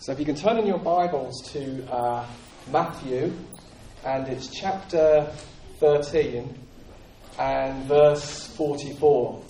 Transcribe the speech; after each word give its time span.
So 0.00 0.12
if 0.12 0.18
you 0.18 0.24
can 0.24 0.34
turn 0.34 0.56
in 0.56 0.64
your 0.64 0.78
Bibles 0.78 1.42
to 1.52 1.86
uh, 1.92 2.26
Matthew, 2.72 3.34
and 4.02 4.26
it's 4.28 4.48
chapter 4.48 5.30
13 5.78 6.58
and 7.38 7.84
verse 7.84 8.46
44. 8.56 9.42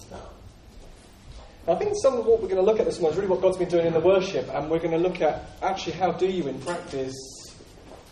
I 1.69 1.75
think 1.77 1.95
some 2.03 2.15
of 2.15 2.27
what 2.27 2.43
we're 2.43 2.49
going 2.49 2.57
to 2.57 2.63
look 2.63 2.81
at 2.81 2.85
this 2.85 2.99
morning 2.99 3.17
is 3.17 3.23
really 3.23 3.31
what 3.31 3.41
God's 3.41 3.59
been 3.59 3.69
doing 3.69 3.87
in 3.87 3.93
the 3.93 4.01
worship, 4.01 4.49
and 4.53 4.69
we're 4.69 4.81
going 4.81 4.91
to 4.91 4.99
look 4.99 5.21
at 5.21 5.41
actually 5.63 5.93
how 5.93 6.11
do 6.11 6.27
you, 6.27 6.49
in 6.49 6.61
practice, 6.63 7.15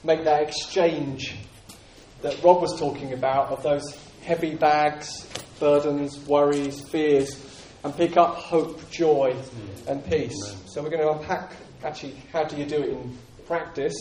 make 0.05 0.23
that 0.23 0.41
exchange 0.41 1.35
that 2.23 2.41
Rob 2.45 2.63
was 2.63 2.79
talking 2.79 3.15
about 3.15 3.49
of 3.49 3.65
those 3.65 3.99
heavy 4.23 4.55
bags, 4.55 5.29
burdens, 5.59 6.17
worries, 6.29 6.89
fears, 6.89 7.45
and 7.83 7.97
pick 7.97 8.17
up 8.17 8.37
hope, 8.37 8.89
joy, 8.93 9.35
and 9.89 10.09
peace. 10.09 10.55
So 10.67 10.85
we're 10.85 10.91
going 10.91 11.03
to 11.03 11.19
unpack 11.19 11.51
actually 11.85 12.15
how 12.33 12.45
do 12.45 12.57
you 12.57 12.67
do 12.67 12.83
it 12.83 12.89
in 12.91 13.19
practice. 13.47 13.95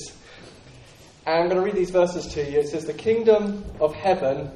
And 1.26 1.36
I'm 1.36 1.50
going 1.50 1.58
to 1.58 1.66
read 1.66 1.76
these 1.76 1.90
verses 1.90 2.26
to 2.34 2.52
you. 2.52 2.60
It 2.60 2.70
says, 2.70 2.86
The 2.86 2.94
kingdom 2.94 3.64
of 3.80 3.94
heaven 3.94 4.52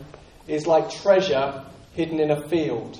is 0.47 0.67
like 0.67 0.89
treasure 0.89 1.63
hidden 1.93 2.19
in 2.19 2.31
a 2.31 2.47
field. 2.47 2.97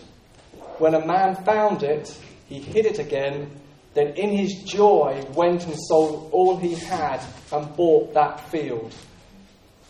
When 0.77 0.93
a 0.93 1.05
man 1.05 1.35
found 1.43 1.83
it, 1.83 2.17
he 2.47 2.59
hid 2.59 2.85
it 2.85 2.99
again. 2.99 3.49
Then 3.93 4.13
in 4.15 4.29
his 4.29 4.63
joy 4.63 5.25
went 5.35 5.65
and 5.65 5.75
sold 5.87 6.29
all 6.31 6.57
he 6.57 6.75
had 6.75 7.21
and 7.51 7.75
bought 7.75 8.13
that 8.13 8.49
field. 8.49 8.95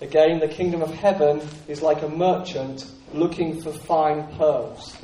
Again, 0.01 0.39
the 0.39 0.47
kingdom 0.47 0.81
of 0.81 0.93
heaven 0.93 1.41
is 1.67 1.83
like 1.83 2.01
a 2.01 2.09
merchant 2.09 2.85
looking 3.13 3.61
for 3.61 3.71
fine 3.71 4.27
pearls. 4.37 4.97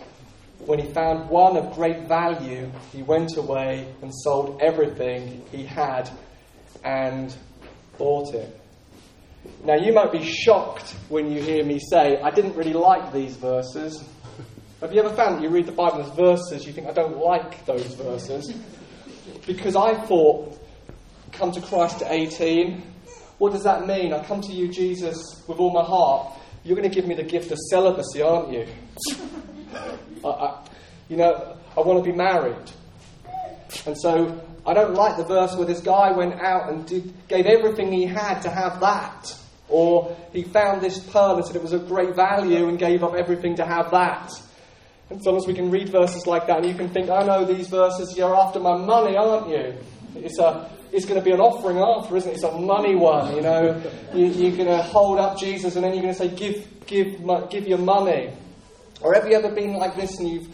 When 0.68 0.80
he 0.80 0.92
found 0.92 1.30
one 1.30 1.56
of 1.56 1.74
great 1.76 2.10
value, 2.10 2.70
he 2.92 3.02
went 3.02 3.38
away 3.38 3.88
and 4.02 4.14
sold 4.14 4.60
everything 4.62 5.46
he 5.50 5.64
had 5.64 6.10
and 6.84 7.34
bought 7.98 8.34
it. 8.34 8.60
Now, 9.64 9.76
you 9.76 9.94
might 9.94 10.12
be 10.12 10.26
shocked 10.26 10.94
when 11.08 11.32
you 11.32 11.42
hear 11.42 11.64
me 11.64 11.80
say, 11.80 12.20
I 12.20 12.32
didn't 12.32 12.58
really 12.58 12.74
like 12.74 13.14
these 13.14 13.38
verses. 13.38 14.04
Have 14.82 14.92
you 14.92 15.00
ever 15.00 15.16
found 15.16 15.38
that 15.38 15.42
you 15.42 15.48
read 15.48 15.68
the 15.68 15.72
Bible 15.72 16.02
as 16.02 16.10
verses, 16.18 16.68
you 16.68 16.74
think, 16.74 16.88
I 16.88 16.92
don't 16.92 17.16
like 17.16 17.66
those 17.66 17.96
verses? 17.96 18.54
Because 19.46 19.78
I 19.78 19.94
thought, 19.94 20.60
come 21.32 21.54
to 21.54 21.62
Christ 21.62 22.02
at 22.02 22.12
18. 22.12 22.84
What 23.38 23.54
does 23.54 23.64
that 23.64 23.88
mean? 23.88 24.12
I 24.12 24.22
come 24.22 24.42
to 24.42 24.52
you, 24.52 24.68
Jesus, 24.68 25.18
with 25.48 25.60
all 25.60 25.72
my 25.72 25.86
heart. 25.86 26.38
You're 26.66 26.76
going 26.76 26.90
to 26.90 26.94
give 26.94 27.08
me 27.08 27.16
the 27.16 27.24
gift 27.24 27.52
of 27.52 27.58
celibacy, 27.70 28.22
aren't 28.22 28.52
you? 28.52 28.68
I, 30.32 30.68
you 31.10 31.18
know, 31.18 31.58
I 31.76 31.82
want 31.82 32.04
to 32.04 32.10
be 32.10 32.16
married. 32.16 32.72
And 33.86 33.98
so 34.00 34.42
I 34.66 34.74
don't 34.74 34.94
like 34.94 35.18
the 35.18 35.24
verse 35.24 35.56
where 35.56 35.66
this 35.66 35.80
guy 35.80 36.12
went 36.12 36.34
out 36.42 36.70
and 36.70 36.86
did, 36.86 37.14
gave 37.28 37.46
everything 37.46 37.92
he 37.92 38.06
had 38.06 38.42
to 38.42 38.50
have 38.50 38.80
that. 38.82 39.34
Or 39.70 40.16
he 40.32 40.44
found 40.44 40.82
this 40.82 41.00
pearl 41.00 41.36
and 41.36 41.46
said 41.46 41.56
it 41.56 41.62
was 41.62 41.74
of 41.74 41.88
great 41.88 42.16
value 42.16 42.68
and 42.68 42.80
gave 42.80 43.04
up 43.04 43.14
everything 43.14 43.56
to 43.56 43.66
have 43.66 43.92
that. 43.92 44.32
And 45.10 45.24
sometimes 45.24 45.48
we 45.48 45.54
can 45.54 45.72
read 45.72 45.90
verses 45.90 46.28
like 46.28 46.48
that 46.48 46.58
and 46.58 46.66
you 46.66 46.74
can 46.74 46.90
think, 46.90 47.10
I 47.10 47.24
know 47.24 47.46
these 47.46 47.68
verses, 47.68 48.18
you're 48.18 48.36
after 48.36 48.60
my 48.60 48.76
money, 48.76 49.16
aren't 49.16 49.50
you? 49.50 49.74
It's, 50.16 50.40
a, 50.40 50.70
it's 50.92 51.06
going 51.06 51.20
to 51.20 51.24
be 51.24 51.32
an 51.32 51.40
offering 51.40 51.78
after, 51.78 52.18
isn't 52.18 52.30
it? 52.30 52.34
It's 52.36 52.44
a 52.44 52.52
money 52.52 52.96
one, 52.96 53.36
you 53.36 53.42
know. 53.42 53.82
You, 54.14 54.26
you're 54.26 54.58
going 54.58 54.68
to 54.68 54.82
hold 54.84 55.20
up 55.20 55.38
Jesus 55.38 55.76
and 55.76 55.84
then 55.84 55.94
you're 55.94 56.04
going 56.04 56.14
to 56.14 56.20
say, 56.20 56.30
give, 56.30 56.86
give, 56.86 57.22
give 57.50 57.68
your 57.68 57.78
money. 57.78 58.32
Or 59.02 59.14
have 59.14 59.28
you 59.28 59.36
ever 59.36 59.54
been 59.54 59.74
like 59.74 59.96
this 59.96 60.20
and 60.20 60.30
you've 60.30 60.48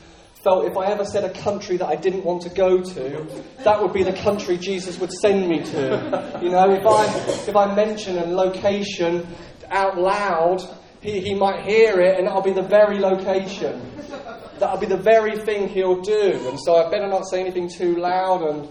felt 0.43 0.65
if 0.65 0.75
I 0.77 0.87
ever 0.87 1.05
said 1.05 1.23
a 1.23 1.41
country 1.41 1.77
that 1.77 1.87
I 1.87 1.95
didn't 1.95 2.25
want 2.25 2.41
to 2.43 2.49
go 2.49 2.81
to, 2.81 3.43
that 3.63 3.81
would 3.81 3.93
be 3.93 4.03
the 4.03 4.13
country 4.13 4.57
Jesus 4.57 4.99
would 4.99 5.11
send 5.11 5.47
me 5.47 5.63
to. 5.63 6.39
You 6.41 6.49
know, 6.49 6.69
if 6.71 6.85
I, 6.85 7.05
if 7.49 7.55
I 7.55 7.73
mention 7.73 8.17
a 8.17 8.25
location 8.25 9.25
out 9.69 9.97
loud, 9.97 10.61
he, 11.01 11.21
he 11.21 11.33
might 11.33 11.65
hear 11.65 11.99
it 12.01 12.17
and 12.17 12.27
that'll 12.27 12.41
be 12.41 12.51
the 12.51 12.67
very 12.67 12.99
location. 12.99 13.89
That'll 14.59 14.79
be 14.79 14.85
the 14.85 14.97
very 14.97 15.37
thing 15.37 15.69
he'll 15.69 16.01
do. 16.01 16.49
And 16.49 16.59
so 16.59 16.75
I 16.75 16.89
better 16.89 17.07
not 17.07 17.25
say 17.25 17.39
anything 17.39 17.69
too 17.69 17.95
loud 17.95 18.41
and 18.43 18.67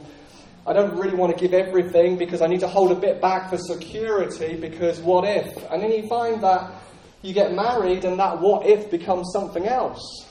I 0.66 0.74
don't 0.74 0.96
really 0.96 1.16
want 1.16 1.36
to 1.36 1.42
give 1.42 1.54
everything 1.54 2.18
because 2.18 2.40
I 2.40 2.46
need 2.46 2.60
to 2.60 2.68
hold 2.68 2.92
a 2.92 3.00
bit 3.00 3.20
back 3.20 3.50
for 3.50 3.56
security 3.56 4.56
because 4.56 5.00
what 5.00 5.24
if? 5.24 5.56
And 5.70 5.82
then 5.82 5.90
you 5.90 6.06
find 6.06 6.42
that 6.42 6.70
you 7.22 7.32
get 7.32 7.54
married 7.54 8.04
and 8.04 8.18
that 8.18 8.40
what 8.40 8.66
if 8.66 8.90
becomes 8.90 9.30
something 9.32 9.66
else. 9.66 10.26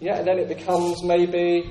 Yeah, 0.00 0.16
and 0.16 0.26
then 0.26 0.38
it 0.38 0.48
becomes 0.48 1.02
maybe 1.02 1.70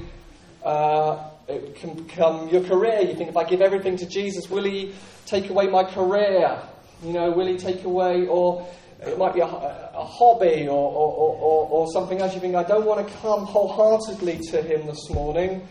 uh, 0.64 1.30
it 1.48 1.76
can 1.76 1.94
become 1.94 2.50
your 2.50 2.64
career. 2.64 3.02
You 3.02 3.16
think 3.16 3.30
if 3.30 3.38
I 3.38 3.44
give 3.44 3.62
everything 3.62 3.98
to 3.98 4.08
Jesus, 4.08 4.50
will 4.50 4.64
He 4.64 4.96
take 5.26 5.50
away 5.50 5.68
my 5.68 5.84
career? 5.84 6.60
You 7.04 7.14
know, 7.14 7.32
will 7.32 7.48
He 7.48 7.58
take 7.58 7.84
away, 7.84 8.26
or 8.26 8.68
it 9.02 9.18
might 9.18 9.34
be 9.34 9.42
a, 9.42 9.46
a 9.46 10.04
hobby 10.04 10.68
or, 10.68 10.92
or, 10.92 11.14
or, 11.14 11.68
or, 11.70 11.92
something 11.92 12.20
else. 12.20 12.34
You 12.34 12.40
think 12.40 12.56
I 12.56 12.64
don't 12.64 12.86
want 12.86 13.08
to 13.08 13.14
come 13.16 13.46
wholeheartedly 13.46 14.40
to 14.52 14.62
Him 14.62 14.88
this 14.88 15.10
morning, 15.12 15.68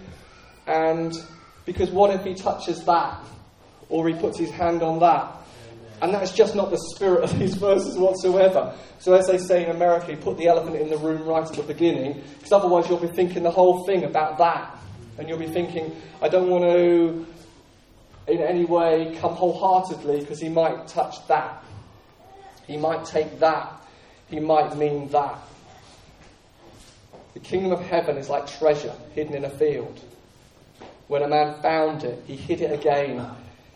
and 0.66 1.12
because 1.65 1.91
what 1.91 2.15
if 2.15 2.22
He 2.25 2.34
touches 2.34 2.84
that, 2.84 3.21
or 3.89 4.06
He 4.09 4.15
puts 4.15 4.39
His 4.39 4.51
hand 4.51 4.83
on 4.83 5.01
that? 5.01 5.44
And 6.03 6.12
that's 6.12 6.32
just 6.32 6.55
not 6.55 6.71
the 6.71 6.78
spirit 6.94 7.25
of 7.25 7.38
these 7.38 7.55
verses 7.55 7.97
whatsoever. 7.97 8.75
So, 8.99 9.15
as 9.15 9.27
they 9.27 9.38
say 9.38 9.65
in 9.65 9.71
America, 9.71 10.10
you 10.10 10.16
put 10.16 10.37
the 10.37 10.49
elephant 10.49 10.77
in 10.77 10.91
the 10.91 10.99
room 10.99 11.25
right 11.25 11.47
at 11.47 11.53
the 11.53 11.62
beginning, 11.62 12.22
because 12.38 12.53
otherwise 12.53 12.88
you'll 12.88 12.99
be 12.99 13.09
thinking 13.09 13.43
the 13.43 13.50
whole 13.50 13.87
thing 13.87 14.04
about 14.04 14.38
that. 14.38 14.77
And 15.19 15.28
you'll 15.28 15.38
be 15.38 15.47
thinking, 15.47 15.94
I 16.21 16.28
don't 16.28 16.50
want 16.50 16.65
to 16.65 17.27
in 18.27 18.41
any 18.41 18.65
way 18.65 19.16
come 19.21 19.34
wholeheartedly 19.34 20.21
because 20.21 20.41
he 20.41 20.49
might 20.49 20.88
touch 20.88 21.27
that. 21.28 21.62
He 22.66 22.77
might 22.77 23.04
take 23.04 23.38
that. 23.41 23.71
He 24.28 24.41
might 24.41 24.77
mean 24.77 25.09
that. 25.09 25.38
The 27.34 27.41
kingdom 27.41 27.72
of 27.72 27.81
heaven 27.81 28.16
is 28.16 28.28
like 28.31 28.47
treasure 28.47 28.94
hidden 29.15 29.34
in 29.34 29.44
a 29.44 29.50
field. 29.50 30.00
When 31.09 31.22
a 31.22 31.28
man 31.28 31.60
found 31.60 32.04
it, 32.04 32.22
he 32.27 32.37
hid 32.37 32.62
it 32.62 32.72
again 32.72 33.27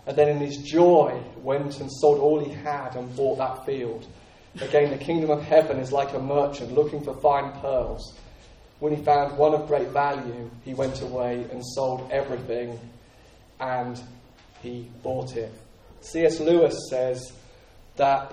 and 0.08 0.16
then 0.16 0.30
in 0.30 0.38
his 0.38 0.56
joy 0.56 1.22
went 1.42 1.80
and 1.80 1.92
sold 1.92 2.18
all 2.18 2.42
he 2.42 2.50
had 2.50 2.96
and 2.96 3.14
bought 3.14 3.36
that 3.36 3.66
field. 3.66 4.06
Again, 4.58 4.90
the 4.90 4.96
kingdom 4.96 5.30
of 5.30 5.42
heaven 5.42 5.78
is 5.78 5.92
like 5.92 6.14
a 6.14 6.18
merchant 6.18 6.72
looking 6.72 7.04
for 7.04 7.14
fine 7.20 7.52
pearls. 7.60 8.16
When 8.78 8.96
he 8.96 9.04
found 9.04 9.36
one 9.36 9.52
of 9.52 9.68
great 9.68 9.88
value, 9.88 10.50
he 10.64 10.72
went 10.72 11.02
away 11.02 11.44
and 11.52 11.62
sold 11.62 12.08
everything 12.10 12.80
and 13.60 14.00
he 14.62 14.88
bought 15.02 15.36
it. 15.36 15.52
C.S. 16.00 16.40
Lewis 16.40 16.88
says 16.88 17.30
that 17.96 18.32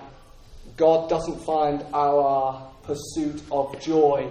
God 0.78 1.10
doesn't 1.10 1.44
find 1.44 1.84
our 1.92 2.72
pursuit 2.84 3.42
of 3.52 3.78
joy 3.82 4.30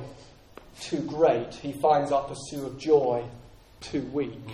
too 0.82 1.02
great, 1.02 1.54
he 1.54 1.74
finds 1.74 2.12
our 2.12 2.24
pursuit 2.24 2.66
of 2.66 2.80
joy 2.80 3.24
too 3.82 4.02
weak. 4.14 4.50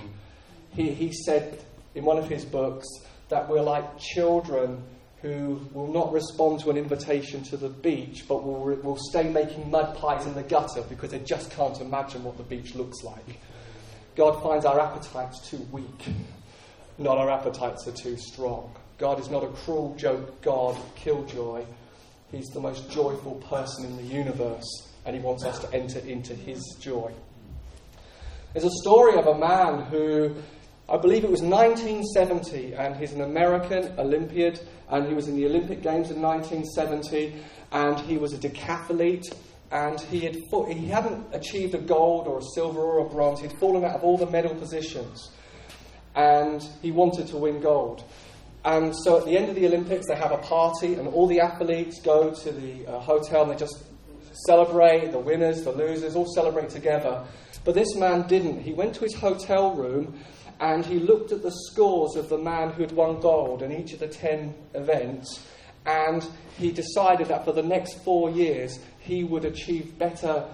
He, 0.75 0.93
he 0.93 1.13
said 1.13 1.63
in 1.95 2.05
one 2.05 2.17
of 2.17 2.27
his 2.27 2.45
books 2.45 2.87
that 3.29 3.47
we're 3.47 3.61
like 3.61 3.97
children 3.97 4.83
who 5.21 5.59
will 5.73 5.91
not 5.91 6.11
respond 6.11 6.59
to 6.59 6.69
an 6.71 6.77
invitation 6.77 7.43
to 7.43 7.57
the 7.57 7.69
beach, 7.69 8.25
but 8.27 8.43
will, 8.43 8.63
will 8.77 8.97
stay 8.97 9.23
making 9.23 9.69
mud 9.69 9.95
pies 9.95 10.25
in 10.25 10.33
the 10.33 10.43
gutter 10.43 10.81
because 10.89 11.11
they 11.11 11.19
just 11.19 11.51
can't 11.51 11.79
imagine 11.79 12.23
what 12.23 12.37
the 12.37 12.43
beach 12.43 12.73
looks 12.73 13.03
like. 13.03 13.39
God 14.15 14.41
finds 14.41 14.65
our 14.65 14.79
appetites 14.79 15.47
too 15.49 15.65
weak, 15.71 16.09
not 16.97 17.17
our 17.17 17.29
appetites 17.29 17.87
are 17.87 17.91
too 17.91 18.17
strong. 18.17 18.75
God 18.97 19.19
is 19.19 19.29
not 19.29 19.43
a 19.43 19.47
cruel 19.47 19.95
joke 19.95 20.41
God, 20.41 20.77
killjoy. 20.95 21.65
He's 22.31 22.47
the 22.47 22.59
most 22.59 22.89
joyful 22.89 23.35
person 23.49 23.85
in 23.85 23.97
the 23.97 24.03
universe, 24.03 24.89
and 25.05 25.15
He 25.15 25.21
wants 25.21 25.43
us 25.43 25.59
to 25.59 25.73
enter 25.73 25.99
into 25.99 26.33
His 26.33 26.61
joy. 26.79 27.11
There's 28.53 28.65
a 28.65 28.81
story 28.81 29.17
of 29.17 29.27
a 29.27 29.37
man 29.37 29.83
who 29.83 30.35
I 30.91 30.97
believe 30.97 31.23
it 31.23 31.31
was 31.31 31.41
1970, 31.41 32.73
and 32.73 32.97
he's 32.97 33.13
an 33.13 33.21
American 33.21 33.97
Olympiad, 33.97 34.59
and 34.89 35.07
he 35.07 35.13
was 35.13 35.29
in 35.29 35.37
the 35.37 35.45
Olympic 35.45 35.81
Games 35.81 36.11
in 36.11 36.21
1970, 36.21 37.33
and 37.71 37.97
he 38.01 38.17
was 38.17 38.33
a 38.33 38.37
decathlete, 38.37 39.33
and 39.71 40.01
he, 40.01 40.19
had 40.19 40.35
he 40.67 40.87
hadn't 40.87 41.33
achieved 41.33 41.75
a 41.75 41.77
gold 41.77 42.27
or 42.27 42.39
a 42.39 42.43
silver 42.55 42.81
or 42.81 43.05
a 43.05 43.09
bronze. 43.09 43.39
He'd 43.39 43.53
fallen 43.53 43.85
out 43.85 43.95
of 43.95 44.03
all 44.03 44.17
the 44.17 44.29
medal 44.29 44.53
positions, 44.53 45.31
and 46.13 46.61
he 46.81 46.91
wanted 46.91 47.27
to 47.27 47.37
win 47.37 47.61
gold. 47.61 48.03
And 48.65 48.93
so 48.93 49.17
at 49.17 49.23
the 49.23 49.37
end 49.37 49.47
of 49.47 49.55
the 49.55 49.67
Olympics, 49.67 50.07
they 50.07 50.15
have 50.17 50.33
a 50.33 50.39
party, 50.39 50.95
and 50.95 51.07
all 51.07 51.25
the 51.25 51.39
athletes 51.39 52.01
go 52.01 52.31
to 52.31 52.51
the 52.51 52.85
uh, 52.85 52.99
hotel 52.99 53.43
and 53.43 53.51
they 53.51 53.55
just 53.55 53.81
celebrate 54.45 55.13
the 55.13 55.19
winners, 55.19 55.63
the 55.63 55.71
losers, 55.71 56.17
all 56.17 56.27
celebrate 56.35 56.69
together. 56.69 57.23
But 57.63 57.75
this 57.75 57.95
man 57.95 58.27
didn't. 58.27 58.61
He 58.61 58.73
went 58.73 58.95
to 58.95 59.01
his 59.01 59.13
hotel 59.13 59.73
room 59.73 60.19
and 60.61 60.85
he 60.85 60.99
looked 60.99 61.31
at 61.31 61.41
the 61.41 61.51
scores 61.51 62.15
of 62.15 62.29
the 62.29 62.37
man 62.37 62.69
who 62.69 62.83
had 62.83 62.91
won 62.91 63.19
gold 63.19 63.63
in 63.63 63.71
each 63.71 63.93
of 63.93 63.99
the 63.99 64.07
10 64.07 64.53
events, 64.75 65.43
and 65.87 66.25
he 66.57 66.71
decided 66.71 67.27
that 67.27 67.43
for 67.43 67.51
the 67.51 67.63
next 67.63 68.03
four 68.03 68.29
years 68.29 68.79
he 68.99 69.23
would 69.23 69.43
achieve 69.43 69.97
better, 69.97 70.45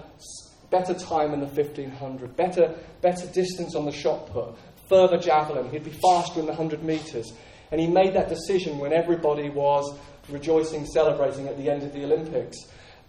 better 0.70 0.94
time 0.94 1.34
in 1.34 1.40
the 1.40 1.46
1500, 1.46 2.34
better, 2.34 2.74
better 3.02 3.26
distance 3.26 3.76
on 3.76 3.84
the 3.84 3.92
shot 3.92 4.26
put, 4.32 4.56
further 4.88 5.18
javelin. 5.18 5.70
He'd 5.70 5.84
be 5.84 5.90
faster 5.90 6.40
in 6.40 6.46
the 6.46 6.52
100 6.52 6.82
metres. 6.82 7.30
And 7.70 7.78
he 7.78 7.86
made 7.86 8.14
that 8.14 8.30
decision 8.30 8.78
when 8.78 8.94
everybody 8.94 9.50
was 9.50 9.94
rejoicing, 10.30 10.86
celebrating 10.86 11.48
at 11.48 11.58
the 11.58 11.68
end 11.68 11.82
of 11.82 11.92
the 11.92 12.04
Olympics. 12.04 12.56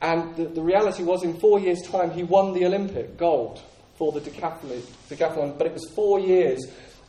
And 0.02 0.36
the, 0.36 0.46
the 0.46 0.62
reality 0.62 1.04
was, 1.04 1.24
in 1.24 1.40
four 1.40 1.62
years' 1.62 1.82
time, 1.84 2.12
he 2.12 2.24
won 2.24 2.52
the 2.52 2.66
Olympic 2.66 3.16
gold 3.16 3.62
for 3.96 4.12
the 4.12 4.20
decathlon, 4.20 4.82
decathlon. 5.10 5.58
But 5.58 5.68
it 5.68 5.74
was 5.74 5.90
four 5.96 6.20
years 6.20 6.60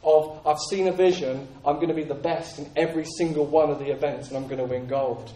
of 0.03 0.47
I've 0.47 0.59
seen 0.71 0.89
a 0.89 0.93
vision, 0.93 1.47
I'm 1.65 1.77
going 1.77 1.89
to 1.89 1.95
be 1.95 2.05
the 2.05 2.15
best 2.15 2.59
in 2.59 2.71
every 2.77 3.05
single 3.05 3.47
one 3.47 3.71
of 3.71 3.79
the 3.79 3.91
events, 3.91 4.29
and 4.29 4.37
I'm 4.37 4.45
going 4.45 4.59
to 4.59 4.65
win 4.65 4.87
gold. 4.87 5.33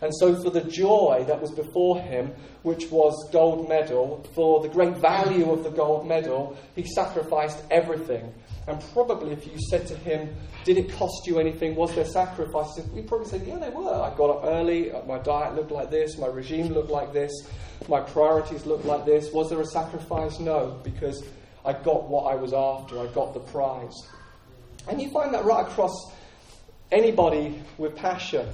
And 0.00 0.12
so, 0.14 0.34
for 0.42 0.50
the 0.50 0.60
joy 0.60 1.24
that 1.28 1.40
was 1.40 1.50
before 1.50 1.98
him, 2.00 2.32
which 2.62 2.90
was 2.90 3.28
gold 3.32 3.68
medal, 3.68 4.26
for 4.34 4.60
the 4.60 4.68
great 4.68 4.98
value 4.98 5.50
of 5.50 5.64
the 5.64 5.70
gold 5.70 6.06
medal, 6.06 6.56
he 6.74 6.84
sacrificed 6.84 7.62
everything. 7.70 8.34
And 8.66 8.82
probably, 8.92 9.32
if 9.32 9.46
you 9.46 9.58
said 9.70 9.86
to 9.88 9.96
him, 9.96 10.34
Did 10.64 10.78
it 10.78 10.92
cost 10.92 11.26
you 11.26 11.38
anything? 11.38 11.74
Was 11.74 11.94
there 11.94 12.04
sacrifices? 12.04 12.86
He'd 12.94 13.08
probably 13.08 13.28
say, 13.28 13.42
Yeah, 13.46 13.58
there 13.58 13.70
were. 13.70 13.94
I 13.94 14.14
got 14.16 14.30
up 14.30 14.40
early, 14.44 14.90
uh, 14.90 15.02
my 15.04 15.18
diet 15.18 15.54
looked 15.54 15.70
like 15.70 15.90
this, 15.90 16.18
my 16.18 16.26
regime 16.26 16.72
looked 16.72 16.90
like 16.90 17.12
this, 17.12 17.32
my 17.88 18.00
priorities 18.00 18.66
looked 18.66 18.84
like 18.84 19.04
this. 19.04 19.32
Was 19.32 19.50
there 19.50 19.60
a 19.60 19.66
sacrifice? 19.66 20.38
No, 20.38 20.80
because 20.82 21.22
I 21.64 21.72
got 21.72 22.08
what 22.08 22.32
I 22.32 22.34
was 22.34 22.52
after, 22.52 22.98
I 22.98 23.06
got 23.08 23.34
the 23.34 23.40
prize. 23.40 23.94
And 24.88 25.00
you 25.00 25.10
find 25.10 25.32
that 25.32 25.44
right 25.44 25.66
across 25.66 26.12
anybody 26.92 27.62
with 27.78 27.96
passion. 27.96 28.46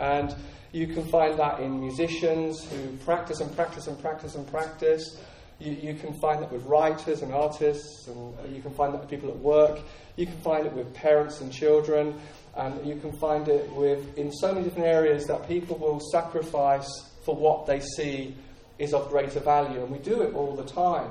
And 0.00 0.34
you 0.72 0.86
can 0.86 1.04
find 1.06 1.38
that 1.38 1.60
in 1.60 1.80
musicians 1.80 2.64
who 2.64 2.96
practice 3.04 3.40
and 3.40 3.54
practice 3.54 3.86
and 3.86 4.00
practice 4.00 4.34
and 4.34 4.46
practice. 4.46 5.18
You, 5.58 5.72
you 5.72 5.94
can 5.94 6.12
find 6.20 6.42
that 6.42 6.52
with 6.52 6.64
writers 6.64 7.22
and 7.22 7.32
artists, 7.32 8.06
and 8.06 8.54
you 8.54 8.62
can 8.62 8.72
find 8.72 8.94
that 8.94 9.00
with 9.00 9.10
people 9.10 9.28
at 9.28 9.38
work. 9.38 9.80
You 10.16 10.26
can 10.26 10.38
find 10.38 10.66
it 10.66 10.72
with 10.72 10.92
parents 10.94 11.40
and 11.40 11.52
children, 11.52 12.18
and 12.56 12.86
you 12.86 12.96
can 12.96 13.12
find 13.12 13.48
it 13.48 13.70
with 13.72 14.16
in 14.16 14.32
so 14.32 14.52
many 14.52 14.64
different 14.64 14.86
areas 14.86 15.26
that 15.26 15.48
people 15.48 15.76
will 15.76 16.00
sacrifice 16.12 16.88
for 17.24 17.34
what 17.34 17.66
they 17.66 17.80
see 17.80 18.34
is 18.78 18.94
of 18.94 19.08
greater 19.08 19.40
value, 19.40 19.82
and 19.82 19.90
we 19.90 19.98
do 19.98 20.22
it 20.22 20.34
all 20.34 20.54
the 20.54 20.64
time. 20.64 21.10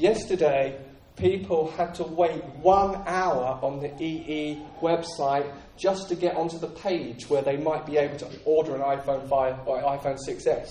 Yesterday, 0.00 0.80
people 1.16 1.70
had 1.72 1.94
to 1.96 2.04
wait 2.04 2.42
one 2.62 3.02
hour 3.06 3.58
on 3.60 3.80
the 3.80 3.92
EE 4.02 4.58
website 4.80 5.52
just 5.76 6.08
to 6.08 6.14
get 6.14 6.36
onto 6.36 6.58
the 6.58 6.68
page 6.68 7.28
where 7.28 7.42
they 7.42 7.58
might 7.58 7.84
be 7.84 7.98
able 7.98 8.16
to 8.16 8.26
order 8.46 8.74
an 8.74 8.80
iPhone 8.80 9.28
5 9.28 9.68
or 9.68 9.82
iPhone 9.82 10.16
6S. 10.26 10.70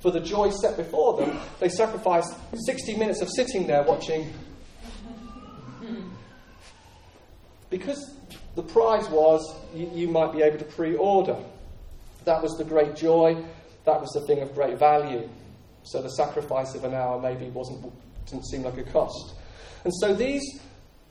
For 0.00 0.10
the 0.10 0.18
joy 0.18 0.50
set 0.50 0.76
before 0.76 1.18
them, 1.18 1.38
they 1.60 1.68
sacrificed 1.68 2.34
60 2.66 2.96
minutes 2.96 3.22
of 3.22 3.28
sitting 3.30 3.68
there 3.68 3.84
watching. 3.84 4.34
Because 7.70 8.12
the 8.56 8.64
prize 8.64 9.08
was 9.08 9.54
you, 9.72 9.88
you 9.94 10.08
might 10.08 10.32
be 10.32 10.42
able 10.42 10.58
to 10.58 10.64
pre 10.64 10.96
order. 10.96 11.36
That 12.24 12.42
was 12.42 12.58
the 12.58 12.64
great 12.64 12.96
joy, 12.96 13.36
that 13.84 14.00
was 14.00 14.10
the 14.10 14.26
thing 14.26 14.42
of 14.42 14.52
great 14.52 14.80
value. 14.80 15.28
So 15.84 16.02
the 16.02 16.10
sacrifice 16.10 16.74
of 16.74 16.82
an 16.82 16.94
hour 16.94 17.20
maybe 17.20 17.48
wasn't 17.48 17.82
didn't 18.26 18.46
seem 18.46 18.62
like 18.62 18.78
a 18.78 18.84
cost. 18.84 19.34
And 19.84 19.92
so 19.94 20.14
these 20.14 20.60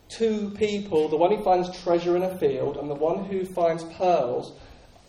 two 0.09 0.51
people, 0.51 1.07
the 1.07 1.17
one 1.17 1.35
who 1.35 1.43
finds 1.43 1.75
treasure 1.81 2.15
in 2.15 2.23
a 2.23 2.37
field 2.37 2.77
and 2.77 2.89
the 2.89 2.95
one 2.95 3.25
who 3.25 3.45
finds 3.45 3.83
pearls, 3.95 4.53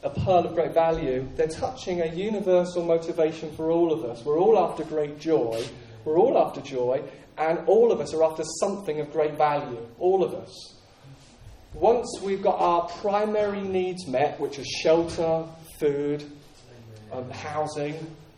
a 0.02 0.10
pearl 0.10 0.46
of 0.46 0.54
great 0.54 0.74
value, 0.74 1.28
they're 1.36 1.48
touching 1.48 2.00
a 2.00 2.06
universal 2.06 2.84
motivation 2.84 3.54
for 3.54 3.70
all 3.70 3.92
of 3.92 4.04
us. 4.04 4.24
We're 4.24 4.38
all 4.38 4.58
after 4.58 4.84
great 4.84 5.18
joy, 5.18 5.64
we're 6.04 6.18
all 6.18 6.38
after 6.38 6.60
joy, 6.60 7.02
and 7.38 7.60
all 7.66 7.92
of 7.92 8.00
us 8.00 8.12
are 8.12 8.22
after 8.24 8.42
something 8.60 9.00
of 9.00 9.12
great 9.12 9.36
value. 9.36 9.78
All 9.98 10.22
of 10.22 10.34
us. 10.34 10.74
Once 11.74 12.20
we've 12.22 12.42
got 12.42 12.60
our 12.60 12.88
primary 13.00 13.62
needs 13.62 14.06
met, 14.06 14.38
which 14.38 14.58
are 14.58 14.64
shelter, 14.64 15.44
food, 15.80 16.22
um, 17.12 17.30
housing, 17.30 17.94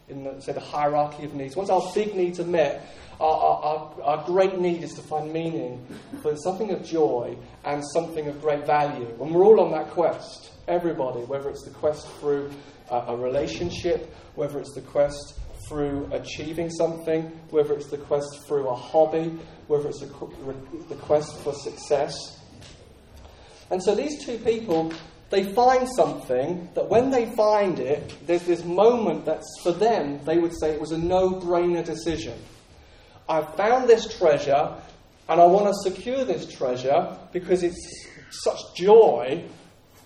in 0.08 0.22
the, 0.22 0.40
say, 0.40 0.52
the 0.52 0.60
hierarchy 0.60 1.24
of 1.24 1.34
needs, 1.34 1.56
once 1.56 1.70
our 1.70 1.82
big 1.94 2.14
needs 2.14 2.38
are 2.38 2.46
met, 2.46 2.86
our, 3.20 3.36
our, 3.36 4.02
our, 4.02 4.26
great 4.26 4.58
need 4.58 4.82
is 4.82 4.92
to 4.94 5.02
find 5.02 5.32
meaning 5.32 5.86
for 6.22 6.36
something 6.36 6.70
of 6.70 6.84
joy 6.84 7.36
and 7.64 7.82
something 7.92 8.26
of 8.26 8.40
great 8.40 8.66
value. 8.66 9.08
And 9.20 9.34
we're 9.34 9.44
all 9.44 9.60
on 9.60 9.72
that 9.72 9.90
quest, 9.90 10.50
everybody, 10.66 11.20
whether 11.20 11.48
it's 11.48 11.64
the 11.64 11.70
quest 11.70 12.08
through 12.20 12.50
a, 12.90 12.96
a 12.96 13.16
relationship, 13.16 14.14
whether 14.34 14.58
it's 14.58 14.74
the 14.74 14.80
quest 14.80 15.38
through 15.68 16.08
achieving 16.12 16.70
something, 16.70 17.22
whether 17.50 17.74
it's 17.74 17.88
the 17.88 17.98
quest 17.98 18.46
through 18.46 18.68
a 18.68 18.74
hobby, 18.74 19.38
whether 19.66 19.88
it's 19.88 20.00
the, 20.00 20.96
quest 20.96 21.36
for 21.38 21.54
success. 21.54 22.14
And 23.70 23.82
so 23.82 23.94
these 23.94 24.24
two 24.24 24.38
people, 24.38 24.92
they 25.30 25.52
find 25.54 25.88
something 25.96 26.68
that 26.74 26.88
when 26.88 27.10
they 27.10 27.26
find 27.34 27.78
it, 27.78 28.14
there's 28.26 28.42
this 28.42 28.64
moment 28.64 29.24
that's 29.24 29.48
for 29.62 29.72
them, 29.72 30.22
they 30.24 30.38
would 30.38 30.52
say 30.58 30.70
it 30.70 30.80
was 30.80 30.92
a 30.92 30.98
no 30.98 31.40
brainer 31.40 31.84
decision. 31.84 32.38
I've 33.28 33.54
found 33.54 33.88
this 33.88 34.18
treasure 34.18 34.74
and 35.28 35.40
I 35.40 35.46
want 35.46 35.66
to 35.66 35.90
secure 35.90 36.24
this 36.24 36.46
treasure 36.52 37.16
because 37.32 37.62
it's 37.62 38.08
such 38.30 38.58
joy. 38.74 39.44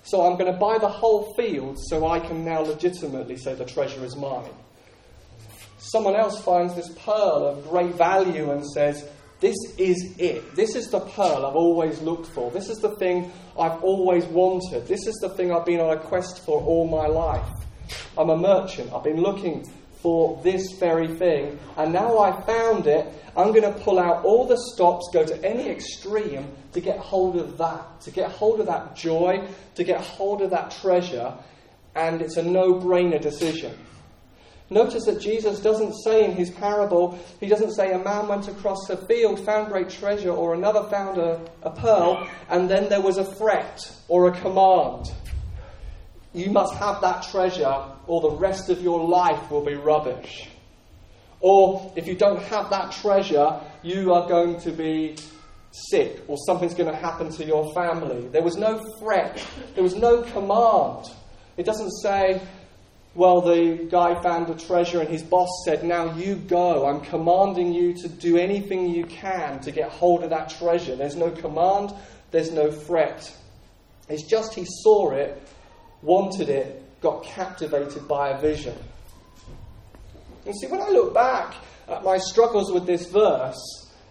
So 0.05 0.23
I'm 0.23 0.39
going 0.39 0.53
to 0.53 0.59
buy 0.59 0.79
the 0.79 0.89
whole 0.89 1.35
field 1.35 1.79
so 1.89 2.07
I 2.07 2.21
can 2.21 2.45
now 2.45 2.61
legitimately 2.61 3.37
say 3.37 3.55
the 3.55 3.65
treasure 3.65 4.05
is 4.05 4.17
mine. 4.17 4.51
Someone 5.79 6.17
else 6.17 6.43
finds 6.43 6.75
this 6.75 6.89
pearl 7.05 7.47
of 7.47 7.69
great 7.69 7.95
value 7.95 8.51
and 8.51 8.65
says, 8.67 9.09
This 9.41 9.57
is 9.77 10.15
it. 10.19 10.55
This 10.55 10.75
is 10.75 10.89
the 10.89 11.01
pearl 11.01 11.47
I've 11.47 11.57
always 11.57 12.01
looked 12.01 12.27
for. 12.27 12.51
This 12.51 12.69
is 12.69 12.79
the 12.79 12.97
thing 12.97 13.33
I've 13.59 13.83
always 13.83 14.25
wanted. 14.27 14.87
This 14.87 15.07
is 15.07 15.15
the 15.17 15.31
thing 15.31 15.53
I've 15.53 15.67
been 15.67 15.81
on 15.81 15.97
a 15.97 16.01
quest 16.01 16.45
for 16.45 16.61
all 16.61 16.89
my 16.89 17.07
life. 17.07 17.49
I'm 18.17 18.31
a 18.31 18.37
merchant. 18.37 18.93
I've 18.93 19.05
been 19.05 19.21
looking 19.21 19.65
for 20.03 20.41
this 20.43 20.73
very 20.79 21.09
thing. 21.09 21.59
And 21.77 21.93
now 21.93 22.19
I've 22.19 22.45
found 22.47 22.87
it, 22.87 23.13
I'm 23.37 23.53
going 23.53 23.73
to 23.73 23.79
pull 23.81 23.99
out 23.99 24.25
all 24.25 24.47
the 24.47 24.59
stops, 24.73 25.09
go 25.13 25.25
to 25.25 25.45
any 25.45 25.69
extreme 25.69 26.51
to 26.73 26.81
get 26.81 26.99
hold 26.99 27.37
of 27.37 27.59
that, 27.59 28.01
to 28.03 28.11
get 28.11 28.31
hold 28.31 28.61
of 28.61 28.67
that 28.67 28.97
joy, 28.97 29.47
to 29.75 29.85
get 29.85 30.01
hold 30.01 30.43
of 30.43 30.51
that 30.51 30.71
treasure. 30.71 31.35
And 31.95 32.23
it's 32.23 32.37
a 32.37 32.43
no 32.43 32.75
brainer 32.75 33.21
decision. 33.21 33.77
Notice 34.71 35.07
that 35.07 35.21
Jesus 35.21 35.61
doesn't 35.61 35.95
say 36.05 36.25
in 36.25 36.33
his 36.33 36.51
parable, 36.51 37.19
he 37.41 37.47
doesn't 37.47 37.73
say 37.73 37.93
a 37.93 37.99
man 37.99 38.29
went 38.29 38.49
across 38.49 38.91
a 38.91 38.99
field, 39.07 39.45
found 39.45 39.69
great 39.69 39.89
treasure, 39.89 40.31
or 40.31 40.53
another 40.53 40.83
found 40.91 41.17
a, 41.17 41.41
a 41.63 41.71
pearl, 41.71 42.29
and 42.51 42.69
then 42.69 42.89
there 42.91 43.01
was 43.01 43.17
a 43.17 43.25
threat 43.25 43.91
or 44.09 44.29
a 44.29 44.41
command. 44.41 45.11
You 46.35 46.51
must 46.51 46.75
have 46.75 47.01
that 47.01 47.23
treasure, 47.25 47.85
or 48.07 48.21
the 48.21 48.37
rest 48.37 48.69
of 48.69 48.83
your 48.83 49.07
life 49.07 49.51
will 49.51 49.65
be 49.65 49.75
rubbish. 49.75 50.49
Or 51.41 51.93
if 51.97 52.07
you 52.07 52.17
don't 52.17 52.43
have 52.43 52.71
that 52.71 52.93
treasure, 52.93 53.61
you 53.83 54.13
are 54.13 54.29
going 54.29 54.61
to 54.61 54.73
be 54.73 55.17
sick, 55.71 56.23
or 56.27 56.37
something's 56.47 56.75
going 56.75 56.91
to 56.91 56.97
happen 56.97 57.31
to 57.33 57.45
your 57.45 57.73
family. 57.73 58.29
There 58.29 58.43
was 58.43 58.57
no 58.57 58.79
threat, 58.99 59.45
there 59.75 59.85
was 59.85 59.95
no 59.95 60.23
command. 60.23 61.07
It 61.57 61.65
doesn't 61.65 61.91
say, 62.03 62.41
well, 63.15 63.41
the 63.41 63.89
guy 63.91 64.21
found 64.23 64.49
a 64.49 64.55
treasure 64.55 65.01
and 65.01 65.09
his 65.09 65.23
boss 65.23 65.49
said, 65.65 65.83
Now 65.83 66.15
you 66.15 66.37
go. 66.37 66.87
I'm 66.87 67.01
commanding 67.01 67.73
you 67.73 67.93
to 67.95 68.09
do 68.09 68.37
anything 68.37 68.91
you 68.91 69.05
can 69.07 69.61
to 69.63 69.73
get 69.73 69.91
hold 69.91 70.23
of 70.23 70.31
that 70.31 70.51
treasure. 70.51 70.95
There's 70.95 71.17
no 71.17 71.31
command, 71.31 71.93
there's 72.31 72.53
no 72.53 72.71
threat. 72.71 73.35
It's 74.09 74.23
just 74.23 74.55
he 74.55 74.65
saw 74.67 75.11
it 75.11 75.43
wanted 76.03 76.49
it, 76.49 77.01
got 77.01 77.25
captivated 77.25 78.07
by 78.09 78.31
a 78.31 78.41
vision. 78.41 78.77
You 80.47 80.53
see, 80.53 80.67
when 80.67 80.81
I 80.81 80.89
look 80.89 81.13
back 81.13 81.55
at 81.89 82.03
my 82.05 82.19
struggles 82.19 82.73
with 82.73 82.87
this 82.87 83.07
verse, 83.07 83.59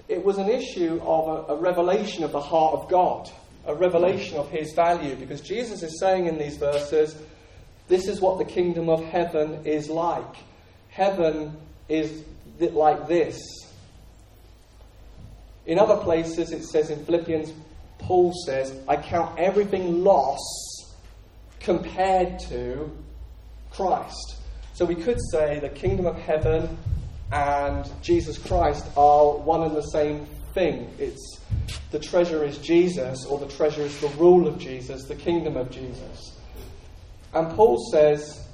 it 0.07 0.23
was 0.23 0.37
an 0.37 0.49
issue 0.49 0.99
of 1.03 1.49
a, 1.49 1.53
a, 1.53 1.55
revelation 1.57 2.23
of 2.23 2.31
the 2.31 2.39
heart 2.39 2.73
of 2.73 2.89
God, 2.89 3.29
a 3.65 3.75
revelation 3.75 4.37
of 4.37 4.49
His 4.49 4.73
value, 4.73 5.15
because 5.15 5.41
Jesus 5.41 5.83
is 5.83 5.99
saying 5.99 6.27
in 6.27 6.37
these 6.37 6.57
verses, 6.57 7.15
this 7.87 8.07
is 8.07 8.21
what 8.21 8.37
the 8.37 8.45
kingdom 8.45 8.89
of 8.89 9.03
heaven 9.05 9.65
is 9.65 9.89
like. 9.89 10.35
Heaven 10.89 11.57
is 11.89 12.23
like 12.59 13.07
this. 13.07 13.39
In 15.65 15.79
other 15.79 15.97
places, 15.97 16.51
it 16.51 16.63
says 16.63 16.89
in 16.89 17.03
Philippians, 17.05 17.51
Paul 17.99 18.33
says, 18.45 18.73
I 18.87 18.95
count 18.95 19.37
everything 19.37 20.03
lost 20.03 20.66
compared 21.59 22.39
to 22.49 22.91
Christ. 23.71 24.37
So 24.73 24.85
we 24.85 24.95
could 24.95 25.19
say 25.31 25.59
the 25.59 25.69
kingdom 25.69 26.05
of 26.05 26.17
heaven 26.17 26.77
and 27.31 27.89
Jesus 28.01 28.37
Christ 28.37 28.85
are 28.95 29.37
one 29.37 29.63
and 29.63 29.75
the 29.75 29.81
same 29.81 30.25
thing. 30.53 30.89
It's 30.97 31.39
the 31.91 31.99
treasure 31.99 32.43
is 32.43 32.57
Jesus, 32.57 33.25
or 33.25 33.39
the 33.39 33.47
treasure 33.47 33.81
is 33.81 33.99
the 33.99 34.09
rule 34.09 34.47
of 34.47 34.59
Jesus, 34.59 35.05
the 35.05 35.15
kingdom 35.15 35.57
of 35.57 35.69
Jesus. 35.69 36.37
And 37.33 37.49
Paul 37.55 37.77
says, 37.91 38.47